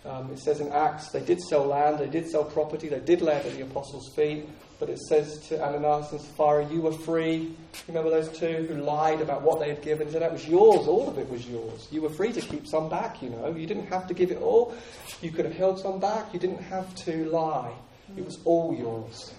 Um, 0.09 0.31
it 0.33 0.39
says 0.39 0.61
in 0.61 0.73
Acts, 0.73 1.11
they 1.11 1.21
did 1.21 1.41
sell 1.41 1.67
land, 1.67 1.99
they 1.99 2.09
did 2.09 2.31
sell 2.31 2.43
property, 2.43 2.89
they 2.89 3.01
did 3.01 3.21
it 3.21 3.29
at 3.29 3.45
the 3.45 3.61
apostles' 3.61 4.11
feet. 4.17 4.49
But 4.81 4.89
it 4.89 4.99
says 5.01 5.39
to 5.49 5.61
Ananias 5.63 6.13
and 6.13 6.21
Sapphira, 6.21 6.67
You 6.73 6.81
were 6.83 6.93
free. 6.93 7.53
Remember 7.89 8.11
those 8.11 8.29
two 8.29 8.65
who 8.69 8.81
lied 8.81 9.21
about 9.21 9.43
what 9.43 9.59
they 9.59 9.69
had 9.69 9.83
given? 9.83 10.07
He 10.07 10.13
said, 10.13 10.23
That 10.23 10.33
was 10.33 10.47
yours. 10.47 10.87
All 10.87 11.09
of 11.09 11.19
it 11.19 11.29
was 11.29 11.47
yours. 11.49 11.89
You 11.91 12.03
were 12.03 12.11
free 12.11 12.33
to 12.33 12.41
keep 12.41 12.67
some 12.67 12.89
back, 12.89 13.21
you 13.21 13.31
know. 13.31 13.55
You 13.55 13.67
didn't 13.67 13.87
have 13.87 14.07
to 14.07 14.15
give 14.15 14.31
it 14.31 14.41
all. 14.41 14.75
You 15.21 15.33
could 15.33 15.45
have 15.45 15.55
held 15.55 15.81
some 15.81 15.99
back. 15.99 16.33
You 16.33 16.39
didn't 16.39 16.63
have 16.63 16.95
to 17.07 17.25
lie. 17.29 17.73
It 18.17 18.25
was 18.25 18.39
all 18.45 18.75
yours. 18.75 19.35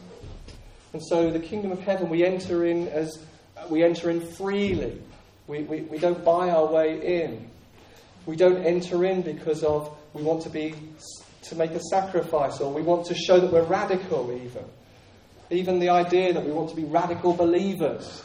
And 0.91 1.01
so 1.01 1.31
the 1.31 1.39
kingdom 1.39 1.71
of 1.71 1.79
heaven, 1.79 2.09
we 2.09 2.25
enter 2.25 2.65
in 2.65 2.89
as 2.89 3.17
we 3.69 3.81
enter 3.81 4.09
in 4.09 4.21
freely. 4.21 5.01
We, 5.47 5.63
we, 5.63 5.81
we 5.81 5.97
don't 5.99 6.23
buy 6.23 6.49
our 6.49 6.65
way 6.65 7.23
in. 7.23 7.49
We 8.25 8.35
don't 8.35 8.63
enter 8.65 9.05
in 9.05 9.21
because 9.21 9.63
of 9.63 9.97
we 10.13 10.23
want 10.23 10.41
to 10.43 10.49
be 10.49 10.75
to 11.43 11.55
make 11.55 11.71
a 11.71 11.79
sacrifice 11.79 12.59
or 12.59 12.71
we 12.71 12.81
want 12.81 13.05
to 13.07 13.15
show 13.15 13.39
that 13.39 13.51
we're 13.51 13.63
radical 13.63 14.31
even. 14.31 14.63
Even 15.49 15.79
the 15.79 15.89
idea 15.89 16.33
that 16.33 16.45
we 16.45 16.51
want 16.51 16.69
to 16.69 16.75
be 16.75 16.83
radical 16.83 17.33
believers. 17.33 18.23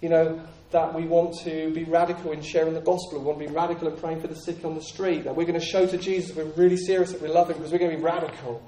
You 0.00 0.08
know, 0.08 0.40
that 0.70 0.94
we 0.94 1.04
want 1.04 1.38
to 1.40 1.72
be 1.72 1.84
radical 1.84 2.32
in 2.32 2.42
sharing 2.42 2.74
the 2.74 2.80
gospel. 2.80 3.18
We 3.18 3.24
want 3.24 3.38
to 3.40 3.46
be 3.46 3.52
radical 3.52 3.88
in 3.88 3.96
praying 3.96 4.20
for 4.20 4.26
the 4.26 4.36
sick 4.36 4.64
on 4.64 4.74
the 4.74 4.82
street. 4.82 5.24
That 5.24 5.34
we're 5.34 5.46
going 5.46 5.58
to 5.58 5.64
show 5.64 5.86
to 5.86 5.96
Jesus 5.96 6.36
we're 6.36 6.44
really 6.44 6.76
serious 6.76 7.12
that 7.12 7.22
we 7.22 7.28
love 7.28 7.48
him 7.48 7.56
because 7.56 7.72
we're 7.72 7.78
going 7.78 7.92
to 7.92 7.96
be 7.96 8.02
radical. 8.02 8.62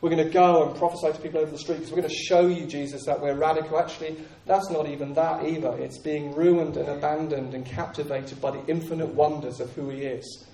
We're 0.00 0.10
going 0.10 0.24
to 0.24 0.32
go 0.32 0.66
and 0.66 0.78
prophesy 0.78 1.12
to 1.12 1.18
people 1.18 1.40
over 1.40 1.50
the 1.50 1.58
street 1.58 1.76
because 1.76 1.90
we're 1.90 1.98
going 1.98 2.08
to 2.08 2.14
show 2.14 2.46
you, 2.46 2.66
Jesus, 2.66 3.04
that 3.04 3.20
we're 3.20 3.34
radical. 3.34 3.78
Actually, 3.78 4.16
that's 4.46 4.70
not 4.70 4.88
even 4.88 5.12
that 5.14 5.44
either. 5.44 5.76
It's 5.76 5.98
being 5.98 6.34
ruined 6.34 6.78
and 6.78 6.88
abandoned 6.88 7.52
and 7.52 7.66
captivated 7.66 8.40
by 8.40 8.52
the 8.52 8.64
infinite 8.66 9.08
wonders 9.08 9.60
of 9.60 9.70
who 9.72 9.90
He 9.90 10.02
is. 10.02 10.46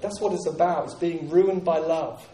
That's 0.00 0.20
what 0.20 0.32
it's 0.32 0.46
about. 0.46 0.84
It's 0.84 0.94
being 0.94 1.28
ruined 1.30 1.64
by 1.64 1.78
love. 1.78 2.26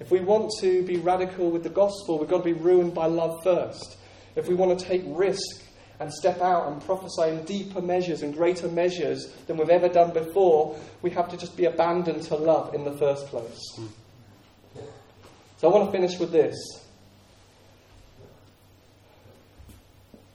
If 0.00 0.10
we 0.10 0.20
want 0.20 0.50
to 0.60 0.82
be 0.84 0.96
radical 0.96 1.50
with 1.50 1.62
the 1.62 1.70
gospel, 1.70 2.18
we've 2.18 2.28
got 2.28 2.38
to 2.38 2.44
be 2.44 2.52
ruined 2.52 2.94
by 2.94 3.06
love 3.06 3.42
first. 3.42 3.96
If 4.34 4.48
we 4.48 4.54
want 4.54 4.78
to 4.78 4.84
take 4.84 5.02
risk 5.06 5.62
and 5.98 6.12
step 6.12 6.40
out 6.40 6.72
and 6.72 6.82
prophesy 6.82 7.28
in 7.28 7.44
deeper 7.44 7.82
measures 7.82 8.22
and 8.22 8.32
greater 8.32 8.68
measures 8.68 9.26
than 9.46 9.58
we've 9.58 9.68
ever 9.68 9.88
done 9.88 10.12
before, 10.12 10.78
we 11.02 11.10
have 11.10 11.28
to 11.30 11.36
just 11.36 11.56
be 11.56 11.66
abandoned 11.66 12.22
to 12.22 12.36
love 12.36 12.74
in 12.74 12.84
the 12.84 12.96
first 12.96 13.26
place. 13.26 13.78
So 15.58 15.68
I 15.68 15.74
want 15.74 15.86
to 15.86 15.92
finish 15.92 16.18
with 16.18 16.32
this. 16.32 16.56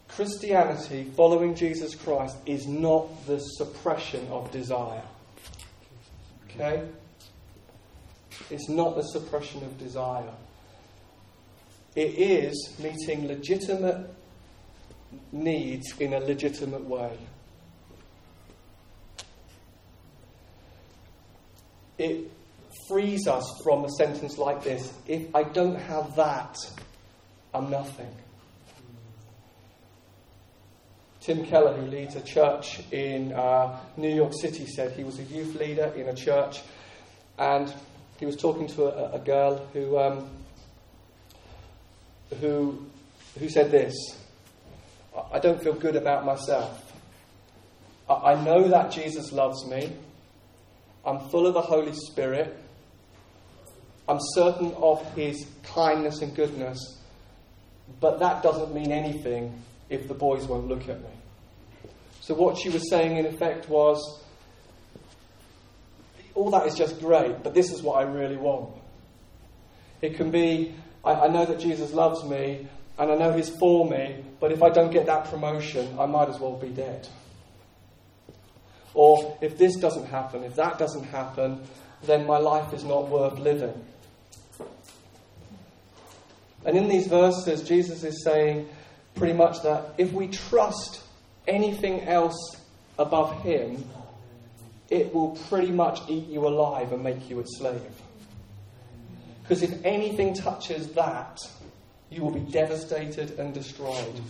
Christianity, 0.10 1.12
following 1.17 1.56
Jesus 1.56 1.95
Christ, 1.95 2.38
is 2.45 2.67
not 2.67 3.25
the 3.25 3.39
suppression 3.39 4.28
of 4.30 4.51
desire. 4.51 5.01
Okay? 6.55 6.87
It's 8.49 8.69
not 8.69 8.95
the 8.95 9.01
suppression 9.03 9.63
of 9.63 9.77
desire. 9.77 10.31
It 11.95 12.15
is 12.17 12.75
meeting 12.79 13.27
legitimate 13.27 14.09
needs 15.31 15.97
in 15.99 16.13
a 16.13 16.19
legitimate 16.19 16.83
way. 16.83 17.17
It 21.97 22.29
frees 22.89 23.27
us 23.27 23.45
from 23.63 23.85
a 23.85 23.89
sentence 23.89 24.37
like 24.37 24.63
this 24.63 24.93
if 25.07 25.33
I 25.33 25.43
don't 25.43 25.75
have 25.75 26.15
that, 26.17 26.57
I'm 27.53 27.69
nothing. 27.69 28.13
Tim 31.25 31.43
Keller, 31.43 31.73
who 31.73 31.88
leads 31.88 32.15
a 32.15 32.21
church 32.21 32.81
in 32.91 33.33
uh, 33.33 33.79
New 33.97 34.13
York 34.13 34.31
City, 34.39 34.67
said 34.67 34.91
he 34.91 35.03
was 35.03 35.17
a 35.17 35.23
youth 35.23 35.55
leader 35.55 35.91
in 35.95 36.07
a 36.07 36.13
church 36.13 36.61
and 37.39 37.73
he 38.19 38.27
was 38.27 38.35
talking 38.35 38.67
to 38.67 38.85
a, 38.85 39.15
a 39.15 39.19
girl 39.19 39.65
who, 39.73 39.97
um, 39.97 40.29
who, 42.39 42.85
who 43.39 43.49
said 43.49 43.71
this 43.71 43.95
I 45.33 45.39
don't 45.39 45.59
feel 45.63 45.73
good 45.73 45.95
about 45.95 46.25
myself. 46.25 46.93
I 48.07 48.35
know 48.43 48.67
that 48.67 48.91
Jesus 48.91 49.31
loves 49.31 49.65
me. 49.65 49.93
I'm 51.03 51.27
full 51.29 51.47
of 51.47 51.55
the 51.55 51.61
Holy 51.61 51.93
Spirit. 51.93 52.55
I'm 54.07 54.19
certain 54.35 54.73
of 54.75 55.03
his 55.15 55.43
kindness 55.63 56.21
and 56.21 56.35
goodness, 56.35 56.99
but 57.99 58.19
that 58.19 58.43
doesn't 58.43 58.75
mean 58.75 58.91
anything 58.91 59.59
if 59.89 60.07
the 60.07 60.13
boys 60.13 60.45
won't 60.45 60.67
look 60.67 60.87
at 60.89 61.01
me. 61.01 61.09
So, 62.21 62.33
what 62.33 62.57
she 62.57 62.69
was 62.69 62.89
saying 62.89 63.17
in 63.17 63.25
effect 63.25 63.69
was 63.69 64.23
all 66.33 66.51
that 66.51 66.67
is 66.67 66.75
just 66.75 66.99
great, 66.99 67.43
but 67.43 67.53
this 67.53 67.71
is 67.71 67.81
what 67.81 67.97
I 67.97 68.03
really 68.03 68.37
want. 68.37 68.73
It 70.01 70.15
can 70.15 70.31
be 70.31 70.75
I, 71.05 71.13
I 71.13 71.27
know 71.27 71.45
that 71.45 71.59
Jesus 71.59 71.93
loves 71.93 72.23
me 72.23 72.67
and 72.97 73.11
I 73.11 73.15
know 73.15 73.31
he's 73.31 73.49
for 73.49 73.89
me, 73.89 74.23
but 74.39 74.51
if 74.51 74.63
I 74.63 74.69
don't 74.69 74.91
get 74.91 75.05
that 75.05 75.25
promotion, 75.25 75.97
I 75.99 76.05
might 76.05 76.29
as 76.29 76.39
well 76.39 76.55
be 76.57 76.69
dead. 76.69 77.07
Or 78.93 79.37
if 79.41 79.57
this 79.57 79.75
doesn't 79.75 80.05
happen, 80.05 80.43
if 80.43 80.55
that 80.55 80.79
doesn't 80.79 81.03
happen, 81.03 81.61
then 82.03 82.25
my 82.25 82.37
life 82.37 82.73
is 82.73 82.83
not 82.83 83.09
worth 83.09 83.37
living. 83.37 83.73
And 86.65 86.77
in 86.77 86.87
these 86.87 87.07
verses, 87.07 87.61
Jesus 87.61 88.03
is 88.03 88.23
saying 88.23 88.67
pretty 89.15 89.34
much 89.34 89.62
that 89.63 89.93
if 89.97 90.12
we 90.12 90.28
trust 90.28 91.01
anything 91.47 92.01
else 92.01 92.58
above 92.97 93.41
Him, 93.41 93.84
it 94.89 95.13
will 95.13 95.32
pretty 95.49 95.71
much 95.71 96.01
eat 96.08 96.28
you 96.28 96.47
alive 96.47 96.91
and 96.91 97.04
make 97.04 97.30
you 97.30 97.39
a 97.39 97.45
slave. 97.45 97.82
Because 99.41 99.63
if 99.63 99.84
anything 99.86 100.34
touches 100.34 100.88
that, 100.93 101.39
you 102.10 102.21
will 102.21 102.32
be 102.32 102.51
devastated 102.51 103.39
and 103.39 103.54
destroyed. 103.54 104.21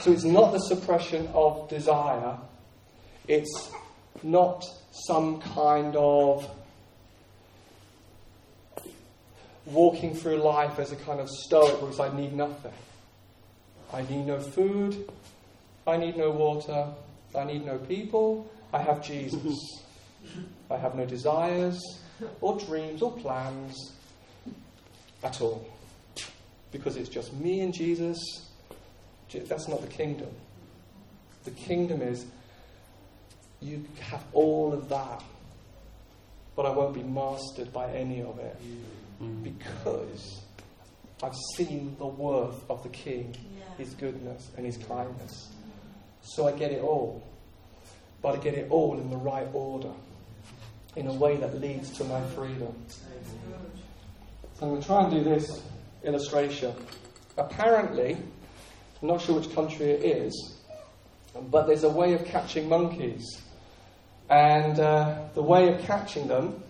So 0.00 0.12
it's 0.12 0.24
not 0.24 0.52
the 0.52 0.58
suppression 0.60 1.28
of 1.34 1.68
desire, 1.68 2.38
it's 3.26 3.70
not 4.22 4.64
some 4.92 5.40
kind 5.40 5.94
of 5.96 6.48
walking 9.66 10.14
through 10.14 10.36
life 10.36 10.78
as 10.78 10.92
a 10.92 10.96
kind 10.96 11.20
of 11.20 11.28
stoic 11.28 11.80
because 11.80 12.00
I 12.00 12.14
need 12.16 12.32
nothing. 12.34 12.72
I 13.92 14.02
need 14.02 14.26
no 14.26 14.40
food, 14.40 15.08
I 15.86 15.96
need 15.96 16.16
no 16.16 16.30
water, 16.30 16.88
I 17.36 17.44
need 17.44 17.64
no 17.64 17.78
people, 17.78 18.50
I 18.72 18.80
have 18.82 19.04
Jesus. 19.04 19.82
I 20.70 20.76
have 20.76 20.94
no 20.94 21.06
desires 21.06 21.80
or 22.40 22.58
dreams 22.58 23.02
or 23.02 23.12
plans 23.12 23.92
at 25.22 25.40
all. 25.40 25.66
Because 26.72 26.96
it's 26.96 27.08
just 27.08 27.32
me 27.34 27.60
and 27.60 27.72
Jesus. 27.72 28.18
That's 29.32 29.68
not 29.68 29.82
the 29.82 29.88
kingdom. 29.88 30.30
The 31.44 31.50
kingdom 31.52 32.02
is 32.02 32.26
you 33.60 33.84
have 34.00 34.24
all 34.32 34.72
of 34.72 34.88
that, 34.88 35.22
but 36.56 36.66
I 36.66 36.70
won't 36.70 36.94
be 36.94 37.02
mastered 37.02 37.72
by 37.72 37.90
any 37.92 38.20
of 38.22 38.38
it 38.38 38.56
mm. 38.62 38.82
Mm. 39.20 39.42
because 39.42 40.40
I've 41.22 41.34
seen 41.54 41.96
the 41.98 42.06
worth 42.06 42.68
of 42.70 42.82
the 42.82 42.88
King, 42.90 43.34
yeah. 43.58 43.64
his 43.78 43.94
goodness 43.94 44.50
and 44.56 44.66
his 44.66 44.76
kindness. 44.76 45.48
So 46.22 46.46
I 46.46 46.52
get 46.52 46.72
it 46.72 46.82
all. 46.82 47.26
But 48.20 48.38
I 48.38 48.42
get 48.42 48.54
it 48.54 48.70
all 48.70 48.98
in 48.98 49.08
the 49.10 49.16
right 49.16 49.46
order, 49.52 49.92
in 50.96 51.06
a 51.06 51.12
way 51.12 51.36
that 51.36 51.60
leads 51.60 51.90
to 51.98 52.04
my 52.04 52.22
freedom. 52.28 52.74
So 54.58 54.62
I'm 54.62 54.68
going 54.70 54.80
to 54.80 54.86
try 54.86 55.04
and 55.04 55.12
do 55.12 55.22
this 55.22 55.62
illustration. 56.02 56.74
Apparently, 57.36 58.16
I'm 59.02 59.08
not 59.08 59.20
sure 59.20 59.38
which 59.38 59.54
country 59.54 59.90
it 59.90 60.04
is, 60.04 60.56
but 61.50 61.66
there's 61.66 61.84
a 61.84 61.90
way 61.90 62.14
of 62.14 62.24
catching 62.24 62.68
monkeys. 62.68 63.42
And 64.28 64.80
uh, 64.80 65.28
the 65.34 65.42
way 65.42 65.72
of 65.72 65.82
catching 65.82 66.26
them 66.26 66.62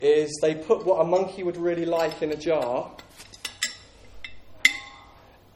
is 0.00 0.38
they 0.40 0.54
put 0.54 0.84
what 0.84 1.00
a 1.00 1.04
monkey 1.04 1.42
would 1.42 1.56
really 1.56 1.84
like 1.84 2.22
in 2.22 2.32
a 2.32 2.36
jar, 2.36 2.90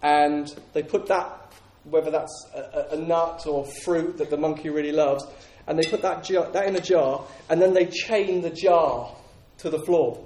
and 0.02 0.54
they 0.74 0.82
put 0.82 1.06
that, 1.06 1.52
whether 1.84 2.10
that's 2.10 2.46
a, 2.54 2.88
a 2.92 2.96
nut 2.96 3.46
or 3.46 3.64
fruit 3.64 4.18
that 4.18 4.30
the 4.30 4.36
monkey 4.36 4.68
really 4.68 4.92
loves, 4.92 5.24
and 5.66 5.78
they 5.78 5.88
put 5.88 6.02
that, 6.02 6.24
jar, 6.24 6.50
that 6.52 6.68
in 6.68 6.76
a 6.76 6.80
jar, 6.80 7.24
and 7.48 7.60
then 7.60 7.72
they 7.72 7.86
chain 7.86 8.42
the 8.42 8.50
jar 8.50 9.14
to 9.58 9.70
the 9.70 9.78
floor. 9.78 10.22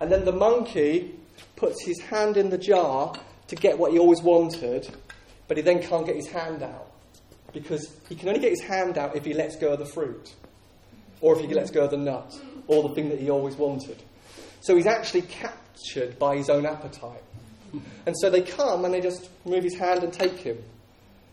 And 0.00 0.10
then 0.10 0.24
the 0.24 0.32
monkey 0.32 1.14
puts 1.56 1.84
his 1.84 2.00
hand 2.00 2.36
in 2.36 2.50
the 2.50 2.58
jar 2.58 3.14
to 3.48 3.56
get 3.56 3.78
what 3.78 3.92
he 3.92 3.98
always 3.98 4.22
wanted, 4.22 4.88
but 5.46 5.56
he 5.56 5.62
then 5.62 5.82
can't 5.82 6.06
get 6.06 6.16
his 6.16 6.28
hand 6.28 6.62
out. 6.62 6.90
Because 7.52 7.94
he 8.08 8.14
can 8.14 8.28
only 8.28 8.40
get 8.40 8.50
his 8.50 8.62
hand 8.62 8.96
out 8.96 9.14
if 9.14 9.24
he 9.24 9.34
lets 9.34 9.56
go 9.56 9.72
of 9.72 9.78
the 9.78 9.86
fruit, 9.86 10.34
or 11.20 11.38
if 11.38 11.46
he 11.46 11.54
lets 11.54 11.70
go 11.70 11.84
of 11.84 11.90
the 11.90 11.96
nut 11.96 12.34
or 12.66 12.88
the 12.88 12.94
thing 12.94 13.08
that 13.08 13.18
he 13.18 13.30
always 13.30 13.56
wanted. 13.56 14.02
So 14.60 14.76
he's 14.76 14.86
actually 14.86 15.22
captured 15.22 16.18
by 16.18 16.36
his 16.36 16.50
own 16.50 16.66
appetite. 16.66 17.22
And 18.06 18.14
so 18.18 18.30
they 18.30 18.42
come 18.42 18.84
and 18.84 18.92
they 18.92 19.00
just 19.00 19.28
move 19.44 19.64
his 19.64 19.76
hand 19.76 20.02
and 20.02 20.12
take 20.12 20.38
him. 20.38 20.58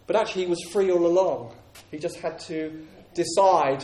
But 0.06 0.16
actually, 0.16 0.44
he 0.46 0.50
was 0.50 0.64
free 0.72 0.92
all 0.92 1.06
along. 1.06 1.54
He 1.92 1.98
just 1.98 2.18
had 2.18 2.40
to 2.42 2.86
decide 3.14 3.84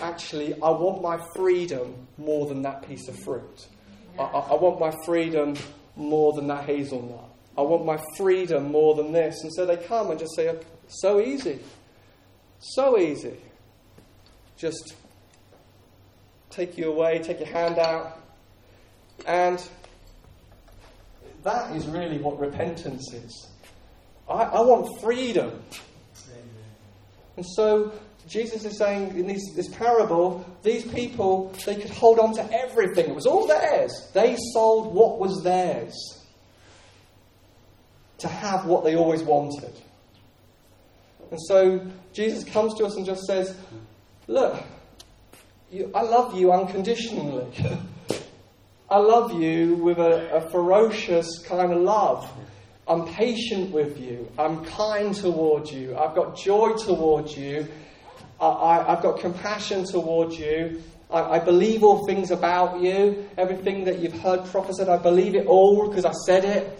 actually, 0.00 0.54
I 0.54 0.70
want 0.70 1.02
my 1.02 1.18
freedom 1.34 2.06
more 2.18 2.46
than 2.46 2.62
that 2.62 2.86
piece 2.86 3.08
of 3.08 3.18
fruit. 3.18 3.66
I, 4.18 4.22
I, 4.22 4.38
I 4.50 4.54
want 4.54 4.80
my 4.80 4.92
freedom 5.04 5.56
more 5.96 6.32
than 6.32 6.46
that 6.48 6.64
hazelnut. 6.64 7.30
I 7.56 7.62
want 7.62 7.84
my 7.84 7.98
freedom 8.16 8.72
more 8.72 8.94
than 8.94 9.12
this. 9.12 9.42
And 9.42 9.52
so 9.52 9.64
they 9.66 9.76
come 9.76 10.10
and 10.10 10.18
just 10.18 10.34
say, 10.34 10.48
oh, 10.48 10.60
so 10.88 11.20
easy. 11.20 11.60
So 12.58 12.98
easy. 12.98 13.36
Just 14.56 14.94
take 16.54 16.78
you 16.78 16.90
away, 16.90 17.18
take 17.18 17.40
your 17.40 17.48
hand 17.48 17.78
out. 17.78 18.20
And 19.26 19.62
that 21.42 21.74
is 21.76 21.86
really 21.86 22.18
what 22.18 22.38
repentance 22.38 23.12
is. 23.12 23.48
I, 24.28 24.42
I 24.44 24.60
want 24.60 25.00
freedom. 25.00 25.62
And 27.36 27.44
so 27.54 27.92
Jesus 28.28 28.64
is 28.64 28.78
saying 28.78 29.18
in 29.18 29.26
these, 29.26 29.54
this 29.54 29.68
parable, 29.68 30.44
these 30.62 30.84
people, 30.84 31.52
they 31.66 31.74
could 31.74 31.90
hold 31.90 32.18
on 32.18 32.34
to 32.34 32.52
everything. 32.52 33.10
It 33.10 33.14
was 33.14 33.26
all 33.26 33.46
theirs. 33.46 34.10
They 34.14 34.36
sold 34.52 34.94
what 34.94 35.18
was 35.18 35.42
theirs 35.42 35.94
to 38.18 38.28
have 38.28 38.64
what 38.64 38.84
they 38.84 38.96
always 38.96 39.22
wanted. 39.22 39.72
And 41.30 41.40
so 41.48 41.84
Jesus 42.12 42.44
comes 42.44 42.74
to 42.74 42.84
us 42.86 42.96
and 42.96 43.04
just 43.04 43.24
says, 43.24 43.56
Look, 44.26 44.62
you, 45.74 45.90
I 45.92 46.02
love 46.02 46.36
you 46.36 46.52
unconditionally. 46.52 47.46
I 48.88 48.98
love 48.98 49.32
you 49.32 49.74
with 49.74 49.98
a, 49.98 50.36
a 50.36 50.50
ferocious 50.50 51.38
kind 51.40 51.72
of 51.72 51.80
love. 51.80 52.30
I'm 52.86 53.06
patient 53.06 53.72
with 53.72 53.98
you. 53.98 54.30
I'm 54.38 54.64
kind 54.64 55.12
towards 55.12 55.72
you. 55.72 55.96
I've 55.96 56.14
got 56.14 56.36
joy 56.36 56.74
towards 56.74 57.36
you. 57.36 57.66
I, 58.40 58.84
have 58.86 59.02
got 59.02 59.18
compassion 59.18 59.84
towards 59.84 60.38
you. 60.38 60.80
I, 61.10 61.22
I, 61.22 61.38
believe 61.40 61.82
all 61.82 62.06
things 62.06 62.30
about 62.30 62.80
you. 62.80 63.28
Everything 63.36 63.84
that 63.84 63.98
you've 63.98 64.20
heard 64.20 64.44
prophesied, 64.46 64.88
I 64.88 64.98
believe 64.98 65.34
it 65.34 65.46
all 65.46 65.88
because 65.88 66.04
I 66.04 66.12
said 66.26 66.44
it. 66.44 66.78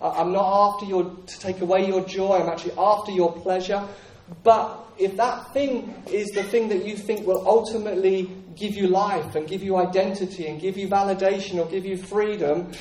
I, 0.00 0.20
am 0.20 0.32
not 0.32 0.74
after 0.74 0.86
your, 0.86 1.04
to 1.04 1.40
take 1.40 1.62
away 1.62 1.88
your 1.88 2.04
joy. 2.04 2.36
I'm 2.36 2.48
actually 2.48 2.74
after 2.78 3.10
your 3.10 3.32
pleasure. 3.32 3.88
But 4.42 4.84
if 4.98 5.16
that 5.16 5.52
thing 5.52 5.94
is 6.10 6.28
the 6.28 6.42
thing 6.42 6.68
that 6.68 6.84
you 6.84 6.96
think 6.96 7.26
will 7.26 7.46
ultimately 7.46 8.30
give 8.56 8.74
you 8.74 8.88
life 8.88 9.34
and 9.34 9.46
give 9.46 9.62
you 9.62 9.76
identity 9.76 10.46
and 10.46 10.60
give 10.60 10.76
you 10.76 10.88
validation 10.88 11.58
or 11.58 11.70
give 11.70 11.84
you 11.84 11.96
freedom, 11.96 12.72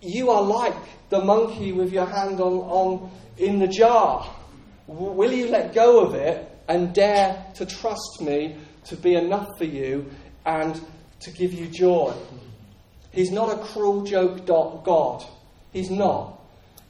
you 0.00 0.30
are 0.30 0.42
like 0.42 0.74
the 1.10 1.22
monkey 1.22 1.72
with 1.72 1.92
your 1.92 2.06
hand 2.06 2.40
on, 2.40 2.54
on 2.54 3.10
in 3.36 3.58
the 3.58 3.68
jar. 3.68 4.28
Will 4.86 5.32
you 5.32 5.48
let 5.48 5.74
go 5.74 6.00
of 6.00 6.14
it 6.14 6.50
and 6.68 6.94
dare 6.94 7.44
to 7.54 7.66
trust 7.66 8.20
me 8.20 8.56
to 8.84 8.96
be 8.96 9.14
enough 9.14 9.58
for 9.58 9.64
you 9.64 10.10
and 10.46 10.80
to 11.20 11.30
give 11.30 11.52
you 11.52 11.66
joy? 11.66 12.14
He's 13.12 13.30
not 13.30 13.52
a 13.52 13.58
cruel 13.58 14.02
joke 14.02 14.46
God. 14.46 15.24
He's 15.72 15.90
not. 15.90 16.40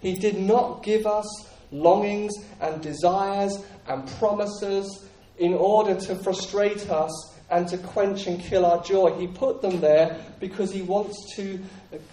He 0.00 0.14
did 0.14 0.38
not 0.38 0.82
give 0.82 1.06
us 1.06 1.26
longings 1.72 2.32
and 2.60 2.82
desires 2.82 3.64
and 3.90 4.08
promises 4.18 5.06
in 5.38 5.54
order 5.54 5.94
to 5.94 6.14
frustrate 6.16 6.88
us 6.90 7.34
and 7.50 7.66
to 7.66 7.76
quench 7.78 8.26
and 8.26 8.40
kill 8.40 8.64
our 8.64 8.82
joy. 8.82 9.18
He 9.18 9.26
put 9.26 9.60
them 9.60 9.80
there 9.80 10.20
because 10.38 10.72
he 10.72 10.82
wants 10.82 11.34
to 11.34 11.58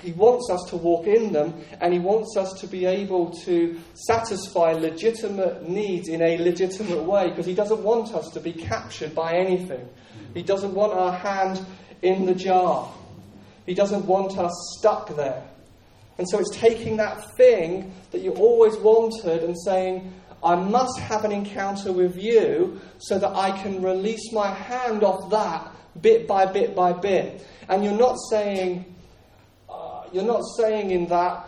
he 0.01 0.11
wants 0.13 0.49
us 0.49 0.63
to 0.69 0.77
walk 0.77 1.05
in 1.05 1.31
them 1.31 1.53
and 1.79 1.93
he 1.93 1.99
wants 1.99 2.35
us 2.35 2.53
to 2.61 2.67
be 2.67 2.85
able 2.85 3.29
to 3.45 3.79
satisfy 3.93 4.71
legitimate 4.71 5.69
needs 5.69 6.07
in 6.07 6.23
a 6.23 6.37
legitimate 6.39 7.03
way 7.03 7.29
because 7.29 7.45
he 7.45 7.53
doesn't 7.53 7.83
want 7.83 8.15
us 8.15 8.29
to 8.31 8.39
be 8.39 8.51
captured 8.51 9.13
by 9.13 9.33
anything. 9.33 9.87
He 10.33 10.41
doesn't 10.41 10.73
want 10.73 10.93
our 10.93 11.13
hand 11.13 11.63
in 12.01 12.25
the 12.25 12.33
jar. 12.33 12.91
He 13.67 13.75
doesn't 13.75 14.05
want 14.05 14.37
us 14.39 14.51
stuck 14.79 15.15
there. 15.15 15.43
And 16.17 16.27
so 16.27 16.39
it's 16.39 16.55
taking 16.57 16.97
that 16.97 17.35
thing 17.35 17.93
that 18.11 18.21
you 18.21 18.31
always 18.31 18.75
wanted 18.77 19.43
and 19.43 19.55
saying, 19.63 20.11
I 20.43 20.55
must 20.55 20.99
have 20.99 21.25
an 21.25 21.31
encounter 21.31 21.91
with 21.91 22.17
you 22.17 22.79
so 22.99 23.17
that 23.17 23.35
I 23.35 23.51
can 23.61 23.81
release 23.81 24.31
my 24.31 24.53
hand 24.53 25.03
off 25.03 25.29
that 25.31 25.71
bit 26.01 26.27
by 26.27 26.45
bit 26.45 26.75
by 26.75 26.93
bit. 26.93 27.45
And 27.67 27.83
you're 27.83 27.97
not 27.97 28.17
saying, 28.29 28.85
uh, 29.69 30.03
you're 30.13 30.23
not 30.23 30.43
saying 30.57 30.91
in 30.91 31.07
that, 31.07 31.47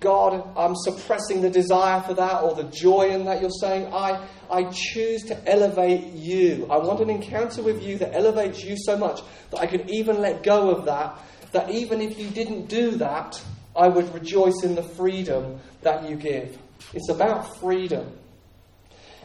God, 0.00 0.46
I'm 0.56 0.74
suppressing 0.76 1.40
the 1.40 1.50
desire 1.50 2.00
for 2.02 2.14
that 2.14 2.42
or 2.42 2.54
the 2.54 2.64
joy 2.64 3.10
in 3.10 3.24
that. 3.24 3.40
You're 3.40 3.50
saying, 3.50 3.92
I, 3.92 4.26
I 4.50 4.64
choose 4.64 5.22
to 5.24 5.50
elevate 5.50 6.12
you. 6.12 6.66
I 6.70 6.76
want 6.76 7.00
an 7.00 7.10
encounter 7.10 7.62
with 7.62 7.82
you 7.82 7.98
that 7.98 8.14
elevates 8.14 8.62
you 8.62 8.76
so 8.76 8.98
much 8.98 9.20
that 9.50 9.60
I 9.60 9.66
could 9.66 9.90
even 9.90 10.20
let 10.20 10.42
go 10.42 10.70
of 10.70 10.84
that. 10.86 11.18
That 11.52 11.70
even 11.70 12.00
if 12.00 12.18
you 12.18 12.28
didn't 12.28 12.66
do 12.66 12.92
that, 12.92 13.42
I 13.74 13.88
would 13.88 14.12
rejoice 14.12 14.62
in 14.62 14.74
the 14.74 14.82
freedom 14.82 15.60
that 15.82 16.08
you 16.08 16.16
give. 16.16 16.58
It's 16.92 17.08
about 17.08 17.58
freedom. 17.58 18.12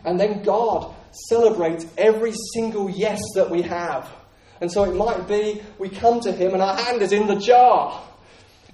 And 0.08 0.18
then 0.18 0.42
God 0.42 0.96
celebrates 1.28 1.86
every 1.98 2.32
single 2.54 2.90
yes 2.90 3.22
that 3.36 3.52
we 3.52 3.62
have. 3.64 4.10
And 4.62 4.72
so 4.72 4.86
it 4.86 4.96
might 4.96 5.28
be 5.28 5.62
we 5.78 5.90
come 5.90 6.22
to 6.22 6.32
Him 6.32 6.54
and 6.54 6.64
our 6.64 6.78
hand 6.78 7.02
is 7.02 7.12
in 7.12 7.28
the 7.28 7.36
jar. 7.36 8.02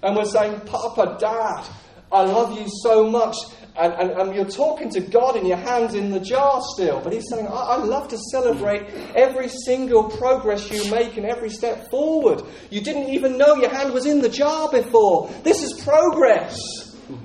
And 0.04 0.16
we're 0.16 0.26
saying, 0.26 0.62
Papa, 0.62 1.18
Dad, 1.20 1.66
I 2.12 2.22
love 2.22 2.56
you 2.56 2.68
so 2.84 3.10
much. 3.10 3.36
And, 3.76 3.94
and, 3.94 4.12
and, 4.12 4.36
you're 4.36 4.46
talking 4.46 4.92
to 4.92 5.00
God 5.00 5.36
and 5.36 5.48
your 5.48 5.58
hand's 5.58 5.96
in 5.96 6.12
the 6.12 6.20
jar 6.20 6.62
still. 6.76 7.02
But 7.02 7.14
He's 7.14 7.28
saying, 7.28 7.48
I, 7.48 7.52
I 7.52 7.78
love 7.78 8.10
to 8.10 8.18
celebrate 8.32 8.84
every 9.16 9.50
single 9.50 10.12
progress 10.12 10.70
you 10.70 10.92
make 10.92 11.18
and 11.18 11.26
every 11.26 11.50
step 11.50 11.90
forward. 11.90 12.44
You 12.70 12.82
didn't 12.82 13.10
even 13.10 13.40
know 13.40 13.56
your 13.56 13.72
hand 13.72 13.92
was 13.92 14.06
in 14.06 14.22
the 14.22 14.30
jar 14.30 14.70
before. 14.70 15.32
This 15.42 15.64
is 15.64 15.84
progress. 15.84 16.60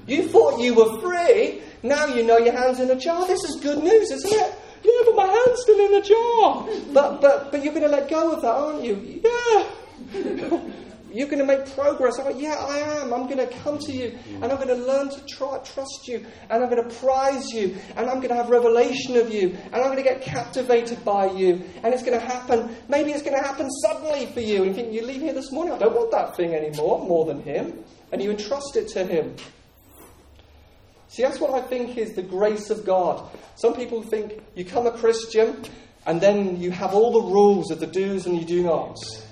You 0.07 0.29
thought 0.29 0.61
you 0.61 0.73
were 0.73 0.99
free, 1.03 1.61
now 1.83 2.07
you 2.07 2.25
know 2.25 2.39
your 2.39 2.53
hand's 2.53 2.81
in 2.81 2.91
a 2.91 2.97
jar. 2.97 3.27
This 3.27 3.45
is 3.45 3.61
good 3.61 3.83
news, 3.83 4.11
isn't 4.11 4.33
it? 4.33 4.55
Yeah, 4.83 5.03
but 5.07 5.17
my 5.17 5.27
hand's 5.27 5.63
still 5.63 5.87
in 5.87 5.95
a 5.95 6.03
jar. 6.03 6.69
But, 6.93 7.21
but, 7.21 7.51
but 7.51 7.65
you're 7.65 7.75
going 7.75 7.85
to 7.85 7.91
let 7.91 8.09
go 8.09 8.33
of 8.33 8.43
that, 8.43 8.55
aren't 8.55 8.85
you? 8.85 9.23
Yeah. 9.25 10.61
You're 11.11 11.27
going 11.27 11.39
to 11.39 11.47
make 11.47 11.75
progress. 11.75 12.19
I'm 12.19 12.27
like, 12.27 12.41
yeah, 12.41 12.55
I 12.55 12.79
am. 12.79 13.15
I'm 13.15 13.25
going 13.25 13.39
to 13.39 13.47
come 13.47 13.79
to 13.79 13.93
you 13.93 14.19
and 14.27 14.45
I'm 14.45 14.57
going 14.57 14.69
to 14.69 14.75
learn 14.75 15.09
to 15.09 15.25
try, 15.25 15.59
trust 15.59 16.07
you 16.07 16.25
and 16.51 16.63
I'm 16.63 16.69
going 16.69 16.87
to 16.87 16.95
prize 16.97 17.51
you 17.51 17.77
and 17.97 18.11
I'm 18.11 18.17
going 18.17 18.29
to 18.29 18.35
have 18.35 18.51
revelation 18.51 19.17
of 19.17 19.33
you 19.33 19.57
and 19.65 19.77
I'm 19.77 19.85
going 19.85 19.97
to 19.97 20.03
get 20.03 20.21
captivated 20.21 21.03
by 21.05 21.31
you 21.31 21.63
and 21.83 21.95
it's 21.95 22.03
going 22.03 22.19
to 22.19 22.25
happen. 22.25 22.77
Maybe 22.89 23.13
it's 23.13 23.23
going 23.23 23.37
to 23.37 23.43
happen 23.43 23.71
suddenly 23.71 24.27
for 24.27 24.41
you. 24.41 24.59
And 24.59 24.67
you 24.67 24.75
think, 24.75 24.93
you 24.93 25.03
leave 25.03 25.23
here 25.23 25.33
this 25.33 25.51
morning, 25.51 25.73
I 25.73 25.79
don't 25.79 25.95
want 25.95 26.11
that 26.11 26.37
thing 26.37 26.55
anymore, 26.55 27.01
more 27.01 27.25
than 27.25 27.43
him. 27.43 27.85
And 28.13 28.23
you 28.23 28.31
entrust 28.31 28.77
it 28.77 28.89
to 28.89 29.05
him. 29.05 29.35
See, 31.09 31.23
that's 31.23 31.41
what 31.41 31.53
I 31.53 31.67
think 31.67 31.97
is 31.97 32.13
the 32.13 32.23
grace 32.23 32.71
of 32.71 32.85
God. 32.85 33.29
Some 33.57 33.75
people 33.75 34.03
think 34.03 34.41
you 34.55 34.65
come 34.65 34.87
a 34.87 34.93
Christian 34.93 35.65
and 36.07 36.21
then 36.21 36.61
you 36.61 36.71
have 36.71 36.95
all 36.95 37.13
the 37.13 37.33
rules 37.33 37.71
of 37.71 37.81
the 37.81 37.87
do's 37.87 38.27
and 38.27 38.39
you 38.39 38.45
do 38.45 38.63
nots. 38.63 39.27